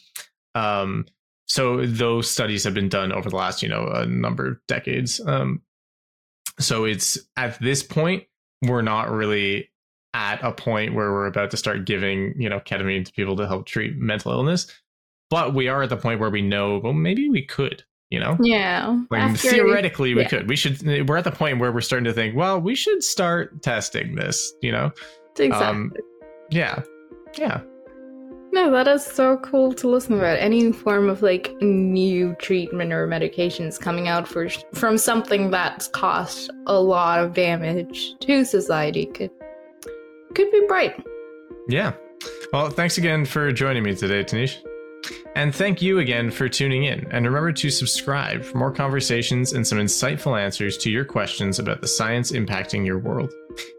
Um, 0.55 1.05
so 1.45 1.85
those 1.85 2.29
studies 2.29 2.63
have 2.63 2.73
been 2.73 2.89
done 2.89 3.11
over 3.11 3.29
the 3.29 3.35
last, 3.35 3.61
you 3.61 3.69
know, 3.69 3.85
a 3.87 4.05
number 4.05 4.47
of 4.47 4.57
decades. 4.67 5.19
Um, 5.25 5.61
so 6.59 6.85
it's 6.85 7.17
at 7.37 7.59
this 7.59 7.83
point 7.83 8.23
we're 8.61 8.81
not 8.81 9.09
really 9.09 9.69
at 10.13 10.43
a 10.43 10.51
point 10.51 10.93
where 10.93 11.11
we're 11.11 11.25
about 11.25 11.51
to 11.51 11.57
start 11.57 11.85
giving, 11.85 12.33
you 12.37 12.49
know, 12.49 12.59
ketamine 12.59 13.05
to 13.05 13.11
people 13.13 13.35
to 13.37 13.47
help 13.47 13.65
treat 13.65 13.97
mental 13.97 14.31
illness. 14.31 14.67
But 15.29 15.53
we 15.53 15.67
are 15.67 15.83
at 15.83 15.89
the 15.89 15.97
point 15.97 16.19
where 16.19 16.29
we 16.29 16.41
know, 16.41 16.79
well, 16.83 16.93
maybe 16.93 17.29
we 17.29 17.45
could, 17.45 17.83
you 18.09 18.19
know? 18.19 18.37
Yeah. 18.41 18.99
Like 19.09 19.37
theoretically 19.37 20.13
we 20.13 20.23
yeah. 20.23 20.27
could. 20.27 20.49
We 20.49 20.57
should 20.57 20.81
we're 21.07 21.17
at 21.17 21.23
the 21.23 21.31
point 21.31 21.59
where 21.59 21.71
we're 21.71 21.81
starting 21.81 22.05
to 22.05 22.13
think, 22.13 22.35
well, 22.35 22.59
we 22.59 22.75
should 22.75 23.03
start 23.03 23.61
testing 23.63 24.15
this, 24.15 24.51
you 24.61 24.71
know? 24.71 24.91
Exactly. 25.37 25.67
Um, 25.67 25.93
yeah. 26.49 26.83
Yeah. 27.37 27.61
No, 28.53 28.69
that 28.71 28.87
is 28.87 29.05
so 29.05 29.37
cool 29.37 29.73
to 29.73 29.87
listen 29.87 30.17
about. 30.17 30.37
Any 30.37 30.73
form 30.73 31.09
of 31.09 31.21
like 31.21 31.53
new 31.61 32.35
treatment 32.35 32.91
or 32.91 33.07
medications 33.07 33.79
coming 33.79 34.09
out 34.09 34.27
for 34.27 34.49
from 34.73 34.97
something 34.97 35.49
that's 35.49 35.87
caused 35.87 36.51
a 36.67 36.79
lot 36.79 37.19
of 37.19 37.33
damage 37.33 38.15
to 38.19 38.43
society 38.43 39.05
could 39.05 39.31
could 40.35 40.51
be 40.51 40.65
bright. 40.67 41.01
Yeah. 41.69 41.93
Well, 42.51 42.69
thanks 42.69 42.97
again 42.97 43.25
for 43.25 43.51
joining 43.53 43.83
me 43.83 43.95
today, 43.95 44.23
Tanish. 44.23 44.57
And 45.35 45.55
thank 45.55 45.81
you 45.81 45.99
again 45.99 46.31
for 46.31 46.49
tuning 46.49 46.85
in. 46.85 47.07
And 47.11 47.25
remember 47.25 47.51
to 47.53 47.69
subscribe 47.69 48.43
for 48.43 48.57
more 48.57 48.71
conversations 48.71 49.53
and 49.53 49.65
some 49.65 49.77
insightful 49.77 50.39
answers 50.39 50.77
to 50.79 50.91
your 50.91 51.05
questions 51.05 51.59
about 51.59 51.81
the 51.81 51.87
science 51.87 52.31
impacting 52.31 52.85
your 52.85 52.99
world. 52.99 53.33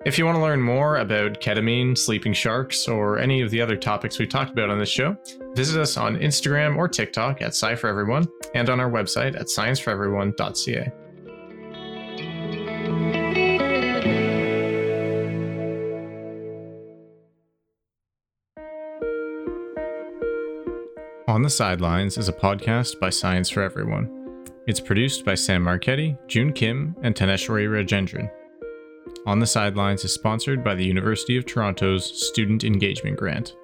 If 0.05 0.19
you 0.19 0.27
want 0.27 0.37
to 0.37 0.43
learn 0.43 0.61
more 0.61 0.99
about 0.99 1.41
ketamine, 1.41 1.97
sleeping 1.97 2.33
sharks, 2.33 2.89
or 2.89 3.19
any 3.19 3.41
of 3.41 3.51
the 3.51 3.61
other 3.61 3.77
topics 3.77 4.19
we 4.19 4.27
talked 4.27 4.51
about 4.51 4.71
on 4.71 4.79
this 4.79 4.89
show, 4.89 5.17
visit 5.55 5.81
us 5.81 5.97
on 5.97 6.17
Instagram 6.17 6.77
or 6.77 6.89
TikTok 6.89 7.43
at 7.43 7.49
Sci 7.49 7.73
Everyone 7.73 8.27
and 8.55 8.69
on 8.69 8.81
our 8.81 8.91
website 8.91 9.35
at 9.39 9.47
scienceforeveryone.ca. 9.47 11.02
On 21.33 21.41
the 21.41 21.49
Sidelines 21.49 22.19
is 22.19 22.29
a 22.29 22.33
podcast 22.35 23.01
by 23.01 23.09
Science 23.09 23.49
for 23.49 23.63
Everyone. 23.63 24.45
It's 24.67 24.81
produced 24.81 25.25
by 25.25 25.35
Sam 25.35 25.63
Marchetti, 25.63 26.15
June 26.29 26.53
Kim, 26.53 26.95
and 27.03 27.15
Taneshwari 27.15 27.67
Rajendran. 27.71 28.31
On 29.25 29.39
the 29.39 29.47
Sidelines 29.47 30.05
is 30.05 30.13
sponsored 30.13 30.63
by 30.63 30.75
the 30.75 30.85
University 30.85 31.39
of 31.39 31.47
Toronto's 31.47 32.05
Student 32.29 32.65
Engagement 32.65 33.17
Grant. 33.17 33.57